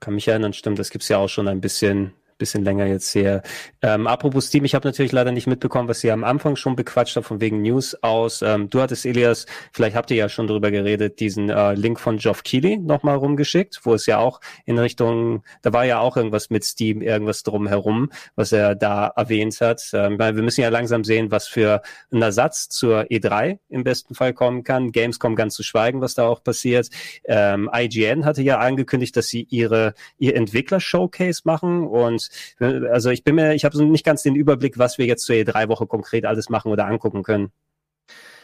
[0.00, 3.42] Kann mich erinnern, stimmt, das gibt's ja auch schon ein bisschen bisschen länger jetzt her.
[3.82, 7.14] Ähm, apropos Steam, ich habe natürlich leider nicht mitbekommen, was ihr am Anfang schon bequatscht
[7.14, 8.42] habt, von wegen News aus.
[8.42, 12.16] Ähm, du hattest, Elias, vielleicht habt ihr ja schon drüber geredet, diesen äh, Link von
[12.16, 16.50] Geoff Keighley nochmal rumgeschickt, wo es ja auch in Richtung, da war ja auch irgendwas
[16.50, 19.82] mit Steam, irgendwas drumherum, was er da erwähnt hat.
[19.92, 24.14] Ähm, weil wir müssen ja langsam sehen, was für ein Ersatz zur E3 im besten
[24.14, 24.92] Fall kommen kann.
[24.92, 26.88] Gamescom ganz zu schweigen, was da auch passiert.
[27.24, 33.34] Ähm, IGN hatte ja angekündigt, dass sie ihre ihr Entwickler-Showcase machen und also ich bin
[33.34, 36.48] mir, ich habe so nicht ganz den Überblick, was wir jetzt zur E3-Woche konkret alles
[36.48, 37.52] machen oder angucken können.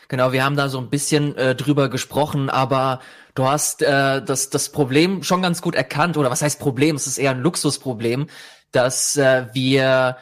[0.09, 3.01] Genau, wir haben da so ein bisschen äh, drüber gesprochen, aber
[3.34, 6.95] du hast äh, das, das Problem schon ganz gut erkannt, oder was heißt Problem?
[6.95, 8.28] Es ist eher ein Luxusproblem,
[8.70, 10.16] dass äh, wir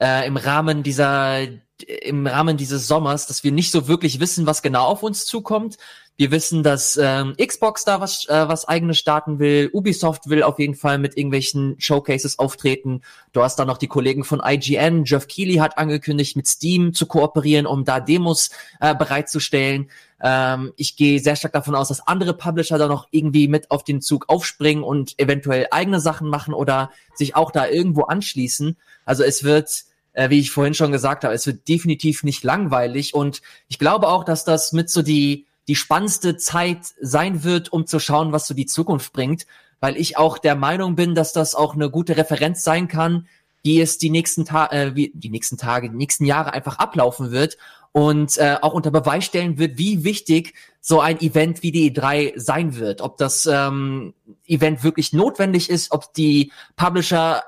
[0.00, 1.40] äh, im Rahmen dieser
[1.86, 5.76] im Rahmen dieses Sommers, dass wir nicht so wirklich wissen, was genau auf uns zukommt.
[6.16, 9.68] Wir wissen, dass ähm, Xbox da was, äh, was eigenes starten will.
[9.72, 13.02] Ubisoft will auf jeden Fall mit irgendwelchen Showcases auftreten.
[13.32, 15.04] Du hast dann noch die Kollegen von IGN.
[15.06, 19.90] Jeff Keighley hat angekündigt, mit Steam zu kooperieren, um da Demos äh, bereitzustellen.
[20.22, 23.82] Ähm, ich gehe sehr stark davon aus, dass andere Publisher da noch irgendwie mit auf
[23.82, 28.76] den Zug aufspringen und eventuell eigene Sachen machen oder sich auch da irgendwo anschließen.
[29.04, 33.14] Also es wird äh, wie ich vorhin schon gesagt habe, es wird definitiv nicht langweilig
[33.14, 37.86] und ich glaube auch, dass das mit so die die spannendste Zeit sein wird, um
[37.86, 39.46] zu schauen, was so die Zukunft bringt,
[39.80, 43.26] weil ich auch der Meinung bin, dass das auch eine gute Referenz sein kann,
[43.62, 47.56] wie es die nächsten Tage, äh, die nächsten Tage, die nächsten Jahre einfach ablaufen wird
[47.92, 52.32] und äh, auch unter Beweis stellen wird, wie wichtig so ein Event wie die E3
[52.36, 53.00] sein wird.
[53.00, 54.14] Ob das ähm,
[54.46, 57.42] Event wirklich notwendig ist, ob die Publisher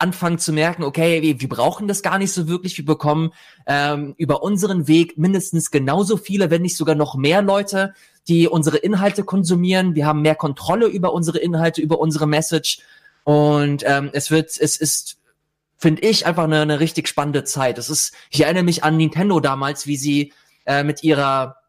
[0.00, 3.32] anfangen zu merken, okay, wir, wir brauchen das gar nicht so wirklich, wir bekommen
[3.66, 7.94] ähm, über unseren Weg mindestens genauso viele, wenn nicht sogar noch mehr Leute,
[8.28, 9.94] die unsere Inhalte konsumieren.
[9.94, 12.80] Wir haben mehr Kontrolle über unsere Inhalte, über unsere Message.
[13.24, 15.18] Und ähm, es wird, es ist,
[15.76, 17.78] finde ich, einfach eine, eine richtig spannende Zeit.
[17.78, 20.32] Es ist, ich erinnere mich an Nintendo damals, wie sie
[20.64, 21.59] äh, mit ihrer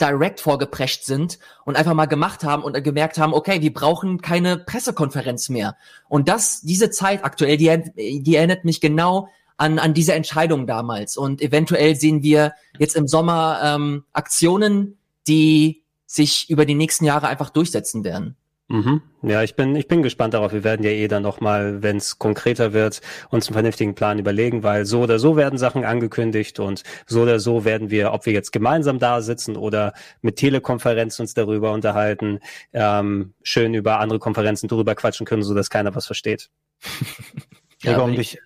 [0.00, 4.56] direct vorgeprescht sind und einfach mal gemacht haben und gemerkt haben, okay, wir brauchen keine
[4.56, 5.76] Pressekonferenz mehr.
[6.08, 11.16] Und das, diese Zeit aktuell, die, die erinnert mich genau an, an diese Entscheidung damals.
[11.16, 17.28] Und eventuell sehen wir jetzt im Sommer ähm, Aktionen, die sich über die nächsten Jahre
[17.28, 18.36] einfach durchsetzen werden.
[18.70, 19.00] Mhm.
[19.22, 20.52] Ja, ich bin, ich bin gespannt darauf.
[20.52, 23.00] Wir werden ja eh dann nochmal, wenn es konkreter wird,
[23.30, 27.40] uns einen vernünftigen Plan überlegen, weil so oder so werden Sachen angekündigt und so oder
[27.40, 32.40] so werden wir, ob wir jetzt gemeinsam da sitzen oder mit Telekonferenz uns darüber unterhalten,
[32.74, 36.50] ähm, schön über andere Konferenzen drüber quatschen können, so dass keiner was versteht.
[37.82, 38.38] ja, um, dich,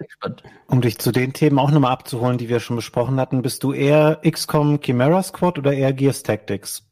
[0.69, 3.73] um dich zu den Themen auch nochmal abzuholen, die wir schon besprochen hatten, bist du
[3.73, 6.92] eher XCOM Chimera Squad oder eher Gears Tactics?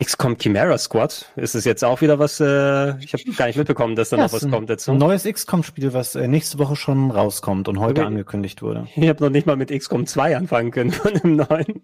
[0.00, 1.26] XCOM Chimera Squad.
[1.34, 2.38] Ist es jetzt auch wieder was?
[2.38, 4.92] Äh, ich habe gar nicht mitbekommen, dass da ja, noch was kommt dazu.
[4.92, 8.06] Ein neues XCOM-Spiel, was äh, nächste Woche schon rauskommt und heute okay.
[8.06, 8.86] angekündigt wurde.
[8.94, 11.82] Ich habe noch nicht mal mit XCOM 2 anfangen können von dem neuen.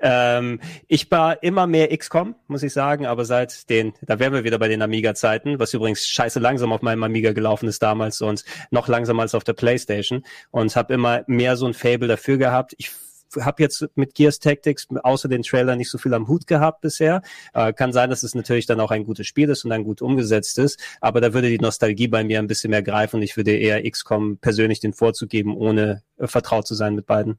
[0.00, 4.44] ähm, ich war immer mehr XCOM, muss ich sagen, aber seit den, da wären wir
[4.44, 8.44] wieder bei den Amiga-Zeiten, was übrigens scheiße langsam auf meinem Amiga gelaufen ist damals und
[8.70, 10.22] noch langsamer als auf der Playstation
[10.52, 12.74] und habe immer mehr so ein Fable dafür gehabt.
[12.78, 12.92] Ich
[13.40, 17.22] habe jetzt mit Gears Tactics außer den Trailer nicht so viel am Hut gehabt bisher.
[17.54, 20.02] Äh, kann sein, dass es natürlich dann auch ein gutes Spiel ist und dann gut
[20.02, 23.36] umgesetzt ist, aber da würde die Nostalgie bei mir ein bisschen mehr greifen und ich
[23.36, 27.38] würde eher XCOM persönlich den Vorzug geben, ohne äh, vertraut zu sein mit beiden.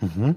[0.00, 0.36] Mhm.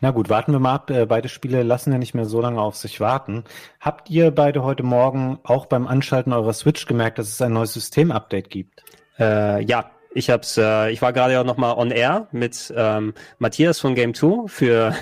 [0.00, 0.90] Na gut, warten wir mal ab.
[0.90, 3.44] Äh, beide Spiele lassen ja nicht mehr so lange auf sich warten.
[3.80, 7.72] Habt ihr beide heute Morgen auch beim Anschalten eurer Switch gemerkt, dass es ein neues
[7.72, 8.84] System-Update gibt?
[9.18, 13.80] Äh, ja, ich hab's, äh, ich war gerade auch nochmal on air mit ähm, Matthias
[13.80, 14.94] von Game 2 für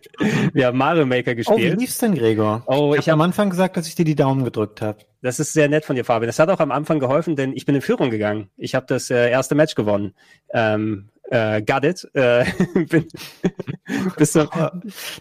[0.52, 1.58] wir haben Mario Maker gespielt.
[1.58, 2.62] Oh, wie lief's denn, Gregor?
[2.66, 4.98] Oh, ich, habe hab am Anfang gesagt, dass ich dir die Daumen gedrückt habe.
[5.22, 6.28] Das ist sehr nett von dir, Fabian.
[6.28, 8.48] Das hat auch am Anfang geholfen, denn ich bin in Führung gegangen.
[8.56, 10.14] Ich habe das äh, erste Match gewonnen.
[10.54, 12.08] Ähm, äh, got it.
[12.14, 13.06] Äh, bin,
[14.16, 14.48] bist du,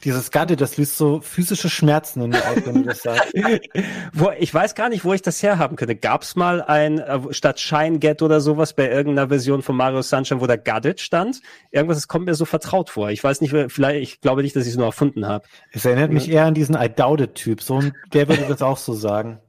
[0.04, 3.34] Dieses got it, das löst so physische Schmerzen in mir auf, wenn du das sagst.
[4.14, 5.96] wo, ich weiß gar nicht, wo ich das herhaben könnte.
[5.96, 10.02] Gab es mal ein, äh, statt Shine Get oder sowas bei irgendeiner Version von Mario
[10.02, 11.42] Sunshine, wo da got it stand?
[11.72, 13.10] Irgendwas, das kommt mir so vertraut vor.
[13.12, 15.46] Ich weiß nicht, vielleicht, ich glaube nicht, dass ich es nur erfunden habe.
[15.72, 17.62] Es erinnert mich eher an diesen I doubt it Typ.
[17.62, 17.82] So,
[18.14, 19.40] der würde das auch so sagen.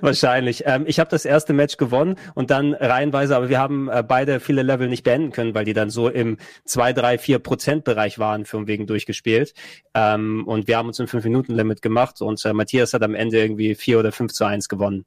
[0.00, 0.64] Wahrscheinlich.
[0.66, 4.40] Ähm, ich habe das erste Match gewonnen und dann reihenweise, aber wir haben äh, beide
[4.40, 8.18] viele Level nicht beenden können, weil die dann so im 2, 3, 4 Prozent Bereich
[8.18, 9.54] waren, für wegen durchgespielt.
[9.94, 13.74] Ähm, und wir haben uns ein 5-Minuten-Limit gemacht und äh, Matthias hat am Ende irgendwie
[13.74, 15.04] 4 oder 5 zu 1 gewonnen.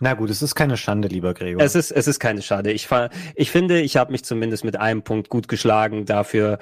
[0.00, 1.62] Na gut, es ist keine Schande, lieber Gregor.
[1.62, 2.72] Es ist, es ist keine Schande.
[2.72, 2.88] Ich,
[3.34, 6.58] ich finde, ich habe mich zumindest mit einem Punkt gut geschlagen dafür,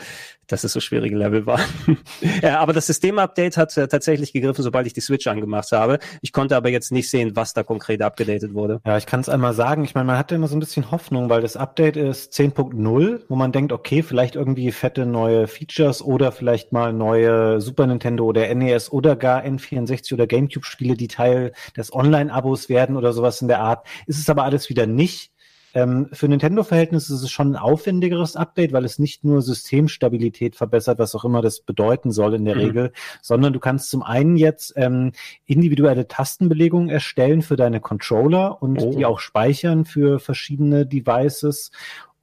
[0.46, 1.64] dass es so schwierige Level waren.
[2.42, 5.98] ja, aber das Systemupdate hat äh, tatsächlich gegriffen, sobald ich die Switch angemacht habe.
[6.22, 8.80] Ich konnte aber jetzt nicht sehen, was da konkret abgedatet wurde.
[8.86, 9.84] Ja, ich kann es einmal sagen.
[9.84, 13.36] Ich meine, man hatte immer so ein bisschen Hoffnung, weil das Update ist 10.0, wo
[13.36, 18.54] man denkt, okay, vielleicht irgendwie fette neue Features oder vielleicht mal neue Super Nintendo oder
[18.54, 23.60] NES oder gar N64 oder GameCube-Spiele, die Teil des Online-Abos werden oder sowas in der
[23.60, 23.86] Art.
[24.06, 25.32] Ist es aber alles wieder nicht.
[25.76, 30.98] Ähm, für Nintendo-Verhältnisse ist es schon ein aufwendigeres Update, weil es nicht nur Systemstabilität verbessert,
[30.98, 32.60] was auch immer das bedeuten soll in der mhm.
[32.62, 35.12] Regel, sondern du kannst zum einen jetzt ähm,
[35.44, 38.94] individuelle Tastenbelegungen erstellen für deine Controller und oh.
[38.96, 41.70] die auch speichern für verschiedene Devices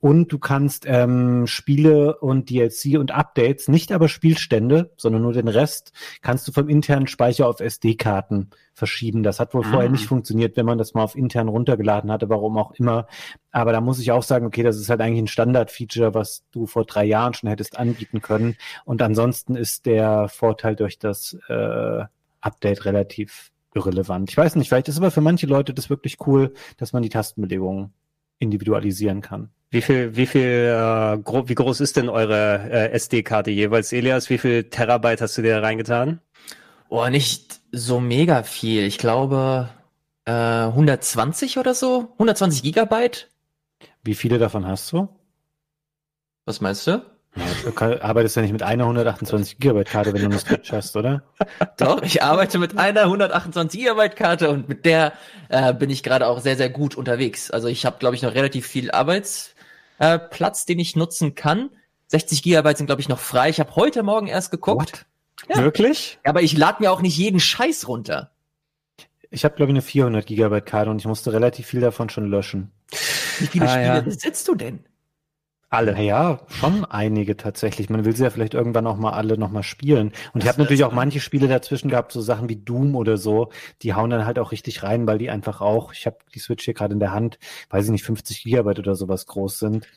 [0.03, 5.47] und du kannst ähm, Spiele und DLC und Updates, nicht aber Spielstände, sondern nur den
[5.47, 9.23] Rest, kannst du vom internen Speicher auf SD-Karten verschieben.
[9.23, 9.69] Das hat wohl ah.
[9.71, 13.07] vorher nicht funktioniert, wenn man das mal auf intern runtergeladen hatte, warum auch immer.
[13.53, 16.65] Aber da muss ich auch sagen, okay, das ist halt eigentlich ein Standard-Feature, was du
[16.65, 18.57] vor drei Jahren schon hättest anbieten können.
[18.83, 22.03] Und ansonsten ist der Vorteil durch das äh,
[22.41, 24.29] Update relativ irrelevant.
[24.29, 27.09] Ich weiß nicht, vielleicht ist aber für manche Leute das wirklich cool, dass man die
[27.09, 27.93] Tastenbelegungen
[28.39, 29.49] individualisieren kann.
[29.69, 34.29] Wie viel, wie viel, äh, gro wie groß ist denn eure äh, SD-Karte jeweils, Elias?
[34.29, 36.19] Wie viel Terabyte hast du dir reingetan?
[36.89, 38.83] Oh, nicht so mega viel.
[38.83, 39.69] Ich glaube
[40.25, 42.11] äh, 120 oder so.
[42.13, 43.29] 120 Gigabyte.
[44.03, 45.09] Wie viele davon hast du?
[46.45, 47.01] Was meinst du?
[47.35, 50.95] Ja, du arbeitest ja nicht mit einer 128 Gigabyte Karte, wenn du eine Switch hast,
[50.95, 51.23] oder?
[51.77, 55.13] Doch, ich arbeite mit einer 128 Gigabyte Karte und mit der
[55.49, 57.49] äh, bin ich gerade auch sehr, sehr gut unterwegs.
[57.49, 59.53] Also ich habe, glaube ich, noch relativ viel Arbeits
[59.99, 60.19] äh,
[60.67, 61.69] den ich nutzen kann.
[62.07, 63.49] 60 Gigabyte sind, glaube ich, noch frei.
[63.49, 65.05] Ich habe heute Morgen erst geguckt.
[65.49, 65.57] Ja.
[65.57, 66.19] Wirklich?
[66.23, 68.31] Aber ich lade mir auch nicht jeden Scheiß runter.
[69.29, 72.29] Ich habe, glaube ich, eine 400 Gigabyte Karte und ich musste relativ viel davon schon
[72.29, 72.71] löschen.
[73.39, 74.01] Wie viele ah, Spiele ja.
[74.01, 74.85] besitzt du denn?
[75.73, 75.99] Alle.
[75.99, 77.89] Ja, schon einige tatsächlich.
[77.89, 80.11] Man will sie ja vielleicht irgendwann auch mal alle noch mal spielen.
[80.33, 83.49] Und ich habe natürlich auch manche Spiele dazwischen gehabt, so Sachen wie Doom oder so,
[83.81, 86.65] die hauen dann halt auch richtig rein, weil die einfach auch, ich habe die Switch
[86.65, 87.39] hier gerade in der Hand,
[87.71, 89.87] weiß ich nicht, 50 Gigabyte oder sowas groß sind.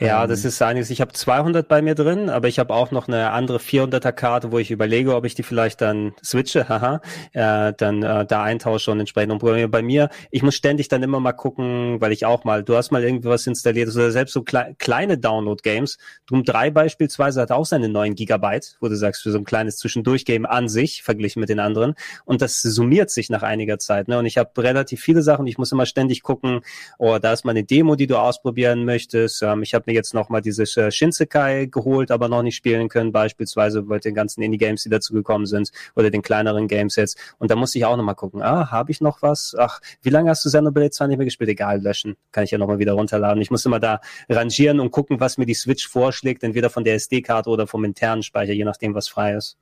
[0.00, 0.90] Ja, ähm, das ist einiges.
[0.90, 4.50] Ich habe 200 bei mir drin, aber ich habe auch noch eine andere 400er Karte,
[4.50, 7.00] wo ich überlege, ob ich die vielleicht dann switche, haha,
[7.32, 9.68] äh, dann äh, da eintausche und entsprechend umprogrammiere.
[9.68, 12.90] Bei mir, ich muss ständig dann immer mal gucken, weil ich auch mal, du hast
[12.90, 15.98] mal irgendwie was installiert, oder selbst so kle kleine Download-Games.
[16.26, 19.76] Doom 3 beispielsweise hat auch seine 9 Gigabyte, wo du sagst, für so ein kleines
[19.76, 21.94] Zwischendurch-Game an sich, verglichen mit den anderen.
[22.24, 24.08] Und das summiert sich nach einiger Zeit.
[24.08, 24.18] Ne?
[24.18, 26.62] Und ich habe relativ viele Sachen, ich muss immer ständig gucken,
[26.98, 29.42] oh, da ist mal eine Demo, die du ausprobieren möchtest.
[29.42, 33.12] Ähm, ich habe mir jetzt nochmal dieses äh, Shinsekai geholt, aber noch nicht spielen können,
[33.12, 37.18] beispielsweise bei den ganzen Indie-Games, die dazu gekommen sind, oder den kleineren Games jetzt.
[37.38, 39.54] Und da musste ich auch nochmal gucken, ah, habe ich noch was?
[39.58, 41.50] Ach, wie lange hast du Xenoblade 2 nicht mehr gespielt?
[41.50, 42.16] Egal, löschen.
[42.32, 43.40] Kann ich ja nochmal wieder runterladen.
[43.42, 46.94] Ich muss immer da rangieren und gucken, was mir die Switch vorschlägt, entweder von der
[46.94, 49.56] SD-Karte oder vom internen Speicher, je nachdem, was frei ist.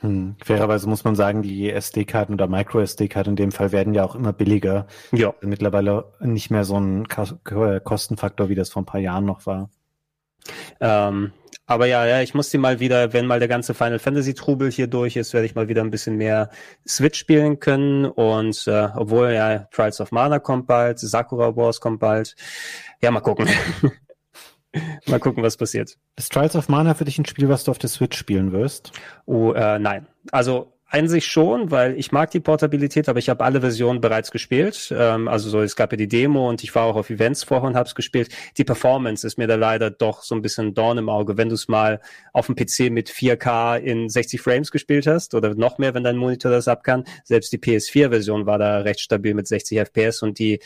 [0.00, 0.36] Hm.
[0.44, 4.32] Fairerweise muss man sagen, die SD-Karten oder Micro-SD-Karten in dem Fall werden ja auch immer
[4.32, 4.86] billiger.
[5.12, 5.34] Ja.
[5.40, 9.70] Mittlerweile nicht mehr so ein Kostenfaktor, wie das vor ein paar Jahren noch war.
[10.80, 11.32] Ähm,
[11.66, 14.70] aber ja, ja, ich muss die mal wieder, wenn mal der ganze Final Fantasy Trubel
[14.70, 16.50] hier durch ist, werde ich mal wieder ein bisschen mehr
[16.86, 18.06] Switch spielen können.
[18.06, 22.36] Und äh, obwohl ja Trials of Mana kommt bald, Sakura Wars kommt bald.
[23.02, 23.48] Ja, mal gucken.
[25.06, 25.96] Mal gucken, was passiert.
[26.16, 28.92] Ist Trials of Mana für dich ein Spiel, was du auf der Switch spielen wirst?
[29.26, 30.06] Oh, äh, nein.
[30.32, 34.30] Also an sich schon, weil ich mag die Portabilität, aber ich habe alle Versionen bereits
[34.30, 34.92] gespielt.
[34.96, 37.68] Ähm, also so, es gab ja die Demo und ich war auch auf Events vorher
[37.68, 38.30] und habe es gespielt.
[38.56, 41.36] Die Performance ist mir da leider doch so ein bisschen Dorn im Auge.
[41.36, 42.00] Wenn du es mal
[42.32, 46.16] auf dem PC mit 4K in 60 Frames gespielt hast oder noch mehr, wenn dein
[46.16, 50.38] Monitor das ab kann, selbst die PS4-Version war da recht stabil mit 60 FPS und
[50.38, 50.60] die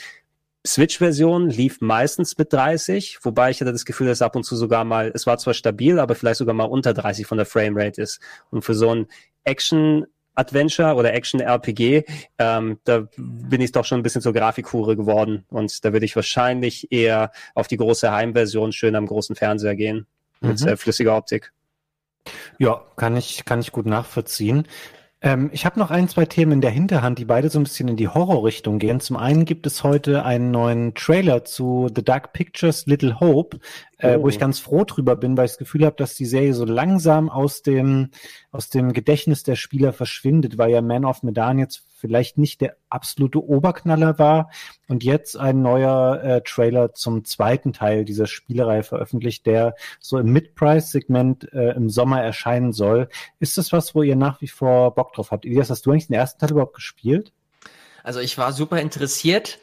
[0.66, 4.84] Switch-Version lief meistens mit 30, wobei ich hatte das Gefühl, dass ab und zu sogar
[4.84, 8.20] mal, es war zwar stabil, aber vielleicht sogar mal unter 30 von der Framerate ist.
[8.50, 9.06] Und für so ein
[9.44, 12.04] Action Adventure oder Action RPG,
[12.38, 16.16] ähm, da bin ich doch schon ein bisschen zur Grafikhure geworden und da würde ich
[16.16, 20.06] wahrscheinlich eher auf die große Heimversion schön am großen Fernseher gehen
[20.40, 20.68] mit mhm.
[20.68, 21.52] äh, flüssiger Optik.
[22.58, 24.66] Ja, kann ich, kann ich gut nachvollziehen.
[25.24, 27.88] Ähm, ich habe noch ein, zwei Themen in der Hinterhand, die beide so ein bisschen
[27.88, 28.98] in die Horrorrichtung gehen.
[28.98, 33.60] Zum einen gibt es heute einen neuen Trailer zu The Dark Pictures Little Hope,
[33.98, 34.40] äh, wo ich oh.
[34.40, 37.62] ganz froh drüber bin, weil ich das Gefühl habe, dass die Serie so langsam aus
[37.62, 38.10] dem,
[38.50, 42.76] aus dem Gedächtnis der Spieler verschwindet, weil ja Man of Medan jetzt vielleicht nicht der
[42.90, 44.50] absolute Oberknaller war
[44.88, 50.32] und jetzt ein neuer äh, Trailer zum zweiten Teil dieser Spielerei veröffentlicht, der so im
[50.32, 53.08] Mid-Price-Segment äh, im Sommer erscheinen soll.
[53.38, 55.46] Ist das was, wo ihr nach wie vor Bock drauf habt?
[55.46, 57.32] Elias, hast du eigentlich den ersten Teil überhaupt gespielt?
[58.02, 59.60] Also ich war super interessiert.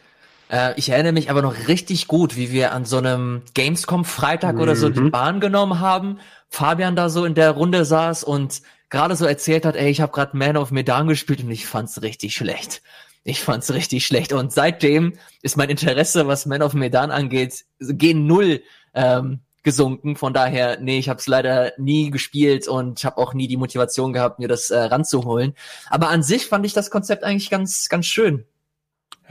[0.49, 4.61] Äh, ich erinnere mich aber noch richtig gut, wie wir an so einem Gamescom-Freitag mhm.
[4.61, 5.11] oder so die mhm.
[5.11, 6.19] Bahn genommen haben.
[6.47, 10.11] Fabian da so in der Runde saß und gerade so erzählt hat, ey, ich habe
[10.11, 12.81] gerade Man of Medan gespielt und ich fand's richtig schlecht.
[13.23, 14.33] Ich fand's richtig schlecht.
[14.33, 18.61] Und seitdem ist mein Interesse, was Man of Medan angeht, gen null
[18.93, 20.15] ähm, gesunken.
[20.15, 24.13] Von daher, nee, ich habe es leider nie gespielt und habe auch nie die Motivation
[24.13, 25.53] gehabt, mir das äh, ranzuholen.
[25.89, 28.45] Aber an sich fand ich das Konzept eigentlich ganz, ganz schön.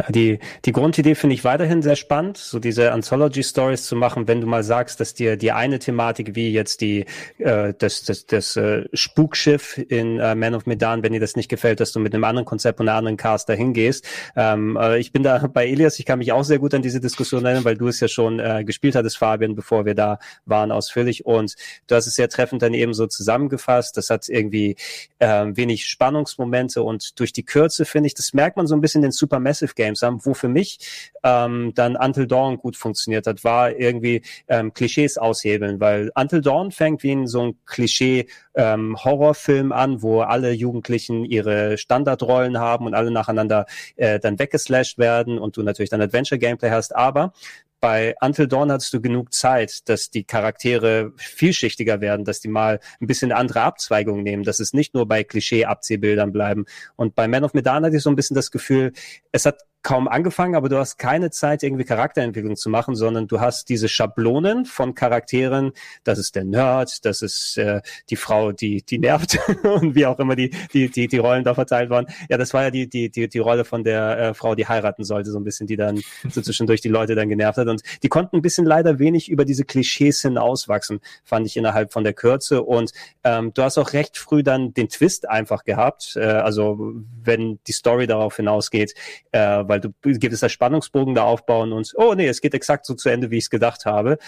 [0.09, 4.46] Die, die Grundidee finde ich weiterhin sehr spannend, so diese Anthology-Stories zu machen, wenn du
[4.46, 7.05] mal sagst, dass dir die eine Thematik wie jetzt die
[7.38, 11.49] äh, das, das, das äh, Spukschiff in äh, Man of Medan, wenn dir das nicht
[11.49, 14.07] gefällt, dass du mit einem anderen Konzept und einer anderen Cast dahin gehst.
[14.36, 17.01] Ähm, äh, ich bin da bei Elias, ich kann mich auch sehr gut an diese
[17.01, 20.70] Diskussion erinnern, weil du es ja schon äh, gespielt hattest, Fabian, bevor wir da waren,
[20.70, 21.26] ausführlich.
[21.26, 21.57] Und
[21.88, 23.96] du hast es sehr treffend dann eben so zusammengefasst.
[23.96, 24.76] Das hat irgendwie
[25.18, 29.03] äh, wenig Spannungsmomente und durch die Kürze finde ich, das merkt man so ein bisschen
[29.03, 30.78] den Supermassive Games Games haben, wo für mich
[31.24, 36.70] ähm, dann Until Dawn gut funktioniert hat, war irgendwie ähm, Klischees aushebeln, weil Until Dawn
[36.70, 42.86] fängt wie in so ein Klischee ähm, Horrorfilm an, wo alle Jugendlichen ihre Standardrollen haben
[42.86, 43.66] und alle nacheinander
[43.97, 47.32] äh, dann weggeslasht werden und du natürlich dann Adventure-Gameplay hast, aber
[47.80, 52.80] bei Until Dawn hattest du genug Zeit, dass die Charaktere vielschichtiger werden, dass die mal
[53.01, 56.66] ein bisschen andere Abzweigungen nehmen, dass es nicht nur bei Klischee-Abziehbildern bleiben.
[56.97, 58.93] Und bei Man of Medan hatte ich so ein bisschen das Gefühl,
[59.32, 63.41] es hat kaum angefangen, aber du hast keine Zeit, irgendwie Charakterentwicklung zu machen, sondern du
[63.41, 65.72] hast diese Schablonen von Charakteren.
[66.05, 70.18] Das ist der Nerd, das ist äh, die Frau, die die nervt und wie auch
[70.18, 72.07] immer die die die die Rollen da verteilt waren.
[72.29, 75.05] Ja, das war ja die die die die Rolle von der äh, Frau, die heiraten
[75.05, 77.68] sollte, so ein bisschen, die dann so zwischendurch die Leute dann genervt hat.
[77.68, 82.05] Und die konnten ein bisschen leider wenig über diese Klischees hinauswachsen, fand ich innerhalb von
[82.05, 82.62] der Kürze.
[82.62, 82.93] Und
[83.24, 86.16] ähm, du hast auch recht früh dann den Twist einfach gehabt.
[86.16, 88.95] Äh, also wenn die Story darauf hinausgeht.
[89.33, 92.86] Äh, weil du gibt es da Spannungsbogen da aufbauen und oh nee, es geht exakt
[92.86, 94.18] so zu Ende, wie ich es gedacht habe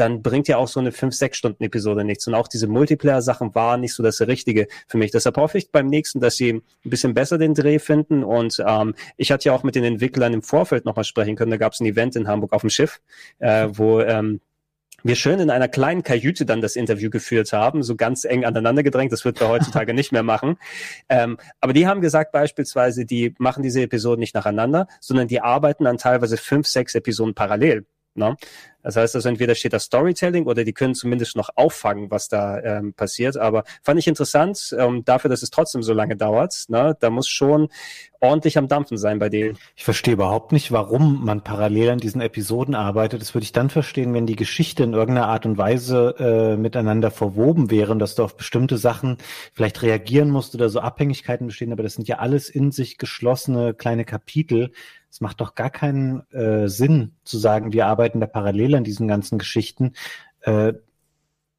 [0.00, 2.26] dann bringt ja auch so eine 5-6 Stunden Episode nichts.
[2.26, 5.10] Und auch diese Multiplayer-Sachen waren nicht so das Richtige für mich.
[5.10, 8.24] Deshalb hoffe ich beim nächsten, dass sie ein bisschen besser den Dreh finden.
[8.24, 11.50] Und ähm, ich hatte ja auch mit den Entwicklern im Vorfeld nochmal sprechen können.
[11.50, 13.00] Da gab es ein Event in Hamburg auf dem Schiff,
[13.40, 14.40] äh, wo ähm,
[15.02, 18.82] wir schön in einer kleinen Kajüte dann das Interview geführt haben, so ganz eng aneinander
[18.82, 19.12] gedrängt.
[19.12, 20.56] Das wird wir heutzutage nicht mehr machen.
[21.08, 25.86] Ähm, aber die haben gesagt beispielsweise, die machen diese Episoden nicht nacheinander, sondern die arbeiten
[25.86, 27.86] an teilweise fünf, sechs Episoden parallel.
[28.14, 28.36] Ne?
[28.82, 32.60] Das heißt also, entweder steht das Storytelling oder die können zumindest noch auffangen, was da
[32.60, 33.36] ähm, passiert.
[33.36, 36.64] Aber fand ich interessant, ähm, dafür, dass es trotzdem so lange dauert.
[36.68, 36.96] Ne?
[36.98, 37.68] Da muss schon
[38.20, 39.58] ordentlich am Dampfen sein bei denen.
[39.76, 43.20] Ich verstehe überhaupt nicht, warum man parallel an diesen Episoden arbeitet.
[43.20, 47.10] Das würde ich dann verstehen, wenn die Geschichte in irgendeiner Art und Weise äh, miteinander
[47.10, 49.18] verwoben wäre dass du auf bestimmte Sachen
[49.52, 51.72] vielleicht reagieren musst oder so Abhängigkeiten bestehen.
[51.72, 54.72] Aber das sind ja alles in sich geschlossene kleine Kapitel.
[55.10, 59.08] Es macht doch gar keinen äh, Sinn zu sagen, wir arbeiten da parallel an diesen
[59.08, 59.94] ganzen Geschichten,
[60.42, 60.72] äh,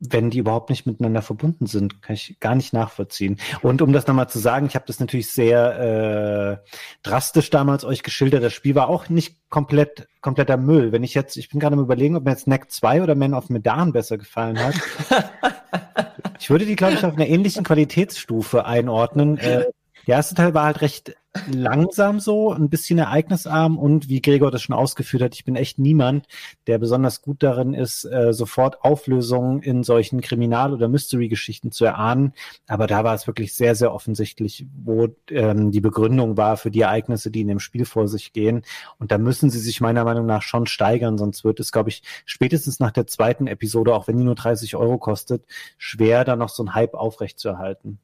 [0.01, 3.39] wenn die überhaupt nicht miteinander verbunden sind, kann ich gar nicht nachvollziehen.
[3.61, 6.71] Und um das nochmal zu sagen, ich habe das natürlich sehr äh,
[7.03, 8.43] drastisch damals euch geschildert.
[8.43, 10.91] Das Spiel war auch nicht komplett kompletter Müll.
[10.91, 13.35] Wenn ich jetzt, ich bin gerade am überlegen, ob mir jetzt Neck 2 oder Man
[13.35, 14.75] of Medan besser gefallen hat.
[16.39, 19.37] ich würde die, glaube ich, auf einer ähnlichen Qualitätsstufe einordnen.
[19.37, 19.65] Äh,
[20.11, 21.15] Der erste Teil war halt recht
[21.53, 25.79] langsam so, ein bisschen ereignisarm und wie Gregor das schon ausgeführt hat, ich bin echt
[25.79, 26.27] niemand,
[26.67, 32.33] der besonders gut darin ist, äh, sofort Auflösungen in solchen Kriminal- oder Mystery-Geschichten zu erahnen.
[32.67, 36.81] Aber da war es wirklich sehr, sehr offensichtlich, wo ähm, die Begründung war für die
[36.81, 38.63] Ereignisse, die in dem Spiel vor sich gehen.
[38.99, 42.03] Und da müssen sie sich meiner Meinung nach schon steigern, sonst wird es, glaube ich,
[42.25, 45.45] spätestens nach der zweiten Episode, auch wenn die nur 30 Euro kostet,
[45.77, 47.99] schwer, da noch so ein Hype aufrechtzuerhalten.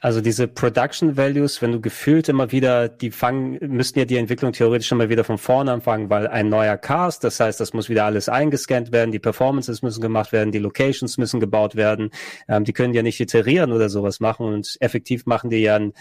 [0.00, 4.52] Also diese Production Values, wenn du gefühlt immer wieder, die fangen, müssten ja die Entwicklung
[4.52, 8.04] theoretisch immer wieder von vorne anfangen, weil ein neuer Cast, das heißt, das muss wieder
[8.04, 12.10] alles eingescannt werden, die Performances müssen gemacht werden, die Locations müssen gebaut werden,
[12.48, 15.92] ähm, die können ja nicht iterieren oder sowas machen und effektiv machen die ja ein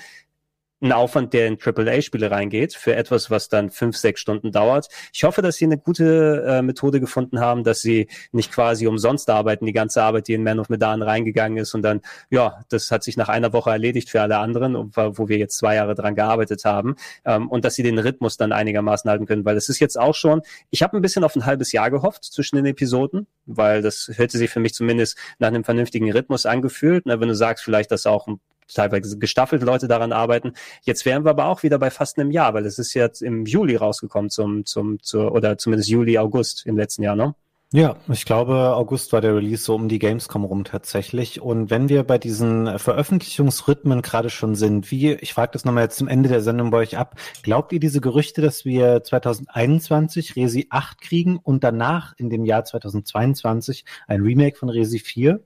[0.82, 4.88] ein Aufwand, der in AAA-Spiele reingeht, für etwas, was dann fünf, sechs Stunden dauert.
[5.14, 9.30] Ich hoffe, dass Sie eine gute äh, Methode gefunden haben, dass Sie nicht quasi umsonst
[9.30, 12.92] arbeiten, die ganze Arbeit, die in Man of Medan reingegangen ist und dann, ja, das
[12.92, 16.16] hat sich nach einer Woche erledigt für alle anderen, wo wir jetzt zwei Jahre dran
[16.16, 19.80] gearbeitet haben ähm, und dass Sie den Rhythmus dann einigermaßen halten können, weil es ist
[19.80, 23.28] jetzt auch schon, ich habe ein bisschen auf ein halbes Jahr gehofft zwischen den Episoden,
[23.46, 27.06] weil das hörte sich für mich zumindest nach einem vernünftigen Rhythmus angefühlt.
[27.06, 28.40] Na, wenn du sagst vielleicht, dass auch ein
[28.74, 30.54] teilweise gestaffelt Leute daran arbeiten.
[30.84, 33.46] Jetzt wären wir aber auch wieder bei fast einem Jahr, weil es ist jetzt im
[33.46, 37.36] Juli rausgekommen zum, zum, zur, oder zumindest Juli, August im letzten Jahr, ne?
[37.74, 41.40] Ja, ich glaube, August war der Release so um die Gamescom rum tatsächlich.
[41.42, 45.98] Und wenn wir bei diesen Veröffentlichungsrhythmen gerade schon sind, wie, ich frage das nochmal jetzt
[45.98, 50.68] zum Ende der Sendung bei euch ab, glaubt ihr diese Gerüchte, dass wir 2021 Resi
[50.70, 55.40] 8 kriegen und danach in dem Jahr 2022 ein Remake von Resi 4?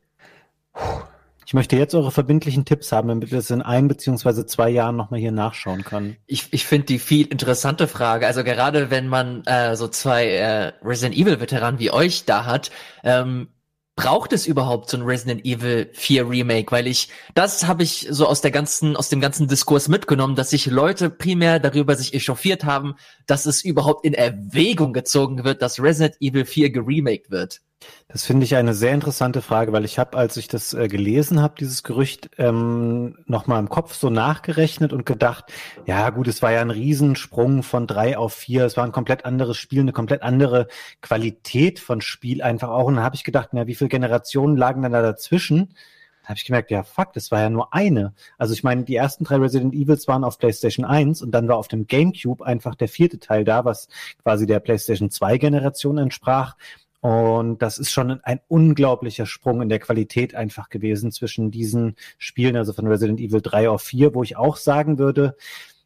[0.73, 1.14] Puh.
[1.45, 4.95] Ich möchte jetzt eure verbindlichen Tipps haben, damit ich das in ein beziehungsweise zwei Jahren
[4.95, 6.17] nochmal hier nachschauen kann.
[6.25, 8.25] Ich, ich finde die viel interessante Frage.
[8.25, 12.71] Also gerade wenn man äh, so zwei äh, Resident Evil Veteranen wie euch da hat,
[13.03, 13.49] ähm,
[13.95, 16.71] braucht es überhaupt so ein Resident Evil 4 Remake?
[16.71, 20.49] Weil ich, das habe ich so aus der ganzen, aus dem ganzen Diskurs mitgenommen, dass
[20.49, 25.81] sich Leute primär darüber sich echauffiert haben, dass es überhaupt in Erwägung gezogen wird, dass
[25.81, 27.61] Resident Evil 4 geremaked wird.
[28.07, 31.41] Das finde ich eine sehr interessante Frage, weil ich habe, als ich das äh, gelesen
[31.41, 35.45] habe, dieses Gerücht, ähm, nochmal im Kopf so nachgerechnet und gedacht,
[35.85, 39.25] ja gut, es war ja ein Riesensprung von drei auf vier, es war ein komplett
[39.25, 40.67] anderes Spiel, eine komplett andere
[41.01, 42.85] Qualität von Spiel einfach auch.
[42.85, 45.75] Und dann habe ich gedacht, na, wie viele Generationen lagen dann da dazwischen?
[46.23, 48.13] Da habe ich gemerkt, ja fuck, das war ja nur eine.
[48.37, 51.57] Also ich meine, die ersten drei Resident Evils waren auf PlayStation 1 und dann war
[51.57, 53.89] auf dem GameCube einfach der vierte Teil da, was
[54.23, 56.55] quasi der PlayStation 2 Generation entsprach.
[57.05, 62.55] Und das ist schon ein unglaublicher Sprung in der Qualität einfach gewesen zwischen diesen Spielen,
[62.55, 65.37] also von Resident Evil 3 auf 4, wo ich auch sagen würde,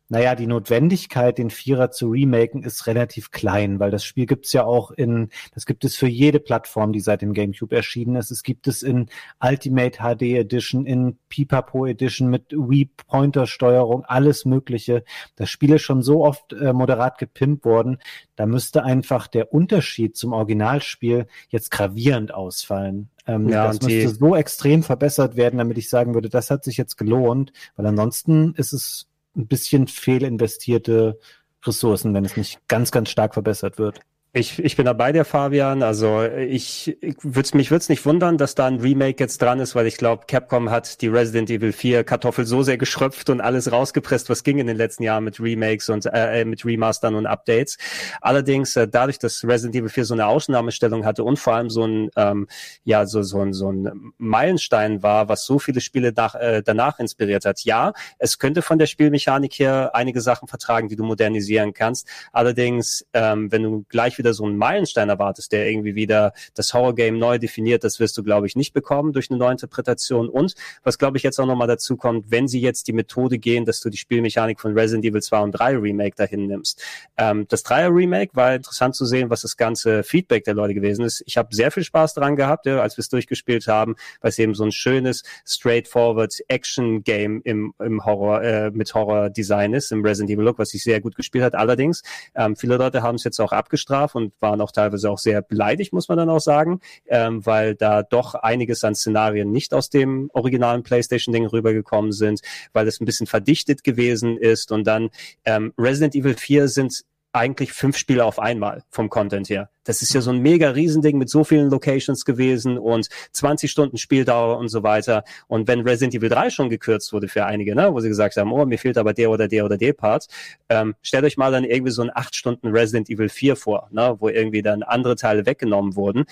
[0.10, 4.66] naja, die Notwendigkeit, den Vierer zu remaken, ist relativ klein, weil das Spiel gibt's ja
[4.66, 8.32] auch in, das gibt es für jede Plattform, die seit dem GameCube erschienen ist.
[8.32, 9.08] Es gibt es in
[9.40, 15.04] Ultimate HD Edition, in Pipapo Edition mit Wii-Pointer-Steuerung, alles Mögliche.
[15.36, 18.00] Das Spiel ist schon so oft äh, moderat gepimpt worden,
[18.36, 23.10] da müsste einfach der Unterschied zum Originalspiel jetzt gravierend ausfallen.
[23.28, 26.78] Ähm, ja, das müsste so extrem verbessert werden, damit ich sagen würde, das hat sich
[26.78, 31.20] jetzt gelohnt, weil ansonsten ist es ein bisschen fehlinvestierte
[31.66, 34.02] Ressourcen, wenn es nicht ganz, ganz stark verbessert wird.
[34.32, 35.82] Ich, ich bin dabei, der Fabian.
[35.82, 39.60] Also ich, ich würd's, mich würde es nicht wundern, dass da ein Remake jetzt dran
[39.60, 43.42] ist, weil ich glaube, Capcom hat die Resident Evil 4 Kartoffel so sehr geschröpft und
[43.42, 47.16] alles rausgepresst, was ging in den letzten Jahren mit Remakes und äh, äh, mit Remastern
[47.16, 47.80] und Updates.
[48.22, 51.86] Allerdings äh, dadurch, dass Resident Evil 4 so eine Ausnahmestellung hatte und vor allem so
[51.86, 52.48] ein ähm,
[52.84, 57.00] ja so so ein so ein Meilenstein war, was so viele Spiele nach, äh, danach
[57.00, 57.64] inspiriert hat.
[57.64, 62.08] Ja, es könnte von der Spielmechanik her einige Sachen vertragen, die du modernisieren kannst.
[62.32, 67.18] Allerdings, ähm, wenn du gleich wieder so einen Meilenstein erwartest, der irgendwie wieder das Horror-Game
[67.18, 70.30] neu definiert, das wirst du, glaube ich, nicht bekommen durch eine neue Interpretation.
[70.30, 70.54] Und
[70.84, 73.80] was, glaube ich, jetzt auch nochmal dazu kommt, wenn sie jetzt die Methode gehen, dass
[73.80, 76.84] du die Spielmechanik von Resident Evil 2 und 3 Remake dahin nimmst.
[77.18, 81.06] Ähm, das 3er Remake war interessant zu sehen, was das ganze Feedback der Leute gewesen
[81.06, 81.24] ist.
[81.26, 84.40] Ich habe sehr viel Spaß daran gehabt, ja, als wir es durchgespielt haben, weil es
[84.40, 90.32] eben so ein schönes, straightforward Action-Game im, im Horror, äh, mit Horror-Design ist, im Resident
[90.32, 91.56] Evil Look, was sich sehr gut gespielt hat.
[91.56, 92.04] Allerdings,
[92.36, 95.42] ähm, viele Leute haben es jetzt auch abgestraft darf und waren auch teilweise auch sehr
[95.42, 99.90] beleidigt, muss man dann auch sagen, ähm, weil da doch einiges an Szenarien nicht aus
[99.90, 102.42] dem originalen PlayStation-Ding rübergekommen sind,
[102.74, 105.10] weil es ein bisschen verdichtet gewesen ist und dann
[105.46, 109.70] ähm, Resident Evil 4 sind eigentlich fünf Spiele auf einmal vom Content her.
[109.84, 113.98] Das ist ja so ein mega Riesending mit so vielen Locations gewesen und 20 Stunden
[113.98, 115.24] Spieldauer und so weiter.
[115.48, 118.52] Und wenn Resident Evil 3 schon gekürzt wurde für einige, ne, wo sie gesagt haben,
[118.52, 120.28] oh, mir fehlt aber der oder der oder der Part,
[120.70, 124.16] ähm, stellt euch mal dann irgendwie so ein acht Stunden Resident Evil 4 vor, ne,
[124.20, 126.26] wo irgendwie dann andere Teile weggenommen wurden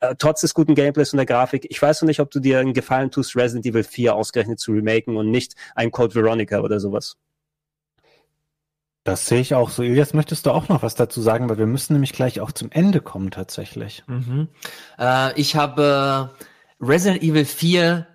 [0.00, 1.66] äh, trotz des guten Gameplays und der Grafik.
[1.68, 4.72] Ich weiß noch nicht, ob du dir einen Gefallen tust, Resident Evil 4 ausgerechnet zu
[4.72, 7.18] remaken und nicht ein Code Veronica oder sowas.
[9.10, 9.82] Das sehe ich auch so.
[9.82, 11.48] Ilias, möchtest du auch noch was dazu sagen?
[11.48, 14.04] Weil wir müssen nämlich gleich auch zum Ende kommen tatsächlich.
[14.06, 14.46] Mhm.
[15.00, 16.30] Äh, ich habe
[16.80, 18.06] Resident Evil 4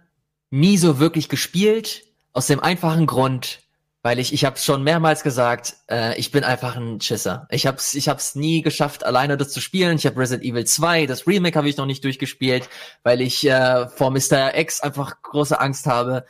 [0.51, 3.59] nie so wirklich gespielt, aus dem einfachen Grund,
[4.03, 7.45] weil ich, ich habe schon mehrmals gesagt, äh, ich bin einfach ein Schisser.
[7.51, 9.97] Ich hab's, ich hab's nie geschafft, alleine das zu spielen.
[9.97, 12.69] Ich habe Resident Evil 2, das Remake habe ich noch nicht durchgespielt,
[13.03, 14.57] weil ich äh, vor Mr.
[14.57, 16.25] X einfach große Angst habe.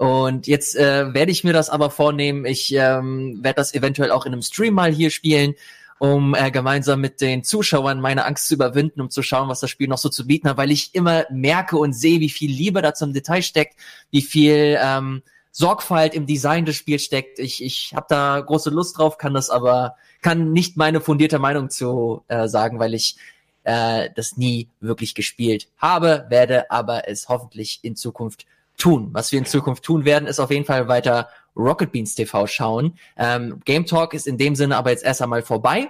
[0.00, 2.46] Und jetzt äh, werde ich mir das aber vornehmen.
[2.46, 5.56] Ich ähm, werde das eventuell auch in einem Stream mal hier spielen,
[5.98, 9.68] um äh, gemeinsam mit den Zuschauern meine Angst zu überwinden, um zu schauen, was das
[9.68, 12.80] Spiel noch so zu bieten hat, weil ich immer merke und sehe, wie viel Liebe
[12.80, 13.78] da zum Detail steckt,
[14.10, 17.38] wie viel ähm, Sorgfalt im Design des Spiels steckt.
[17.38, 21.68] Ich, ich habe da große Lust drauf, kann das aber, kann nicht meine fundierte Meinung
[21.68, 23.16] zu äh, sagen, weil ich
[23.64, 28.46] äh, das nie wirklich gespielt habe, werde aber es hoffentlich in Zukunft
[28.80, 29.10] tun.
[29.12, 32.98] Was wir in Zukunft tun werden, ist auf jeden Fall weiter Rocket Beans TV schauen.
[33.16, 35.88] Ähm, Game Talk ist in dem Sinne aber jetzt erst einmal vorbei.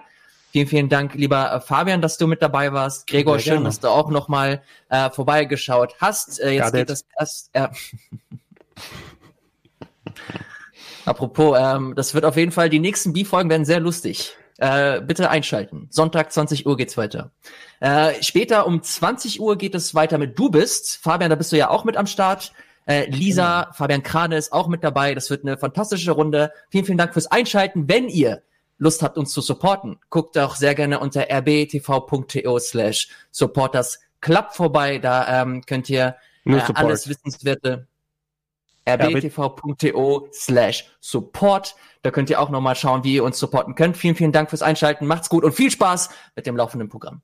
[0.53, 3.07] Vielen, vielen Dank, lieber äh, Fabian, dass du mit dabei warst.
[3.07, 3.66] Gregor, Sehr schön, gerne.
[3.66, 6.41] dass du auch noch mal äh, vorbeigeschaut hast.
[6.41, 7.51] Äh, jetzt geht das erst.
[7.53, 7.68] Äh,
[11.05, 14.36] Apropos, ähm, das wird auf jeden Fall, die nächsten B-Folgen werden sehr lustig.
[14.59, 15.86] Äh, bitte einschalten.
[15.91, 17.30] Sonntag 20 Uhr geht's weiter.
[17.80, 20.99] Äh, später um 20 Uhr geht es weiter mit Du bist.
[20.99, 22.53] Fabian, da bist du ja auch mit am Start.
[22.86, 23.74] Äh, Lisa, genau.
[23.74, 25.14] Fabian Krane ist auch mit dabei.
[25.14, 26.52] Das wird eine fantastische Runde.
[26.70, 27.88] Vielen, vielen Dank fürs Einschalten.
[27.88, 28.42] Wenn ihr
[28.78, 34.98] Lust habt, uns zu supporten, guckt auch sehr gerne unter rbtv.to slash supporters club vorbei.
[34.98, 36.16] Da ähm, könnt ihr
[36.46, 37.86] äh, alles Wissenswerte
[38.86, 41.76] rbtv.to slash support.
[42.02, 43.96] Da könnt ihr auch nochmal schauen, wie ihr uns supporten könnt.
[43.96, 45.06] Vielen, vielen Dank fürs Einschalten.
[45.06, 47.20] Macht's gut und viel Spaß mit dem laufenden Programm.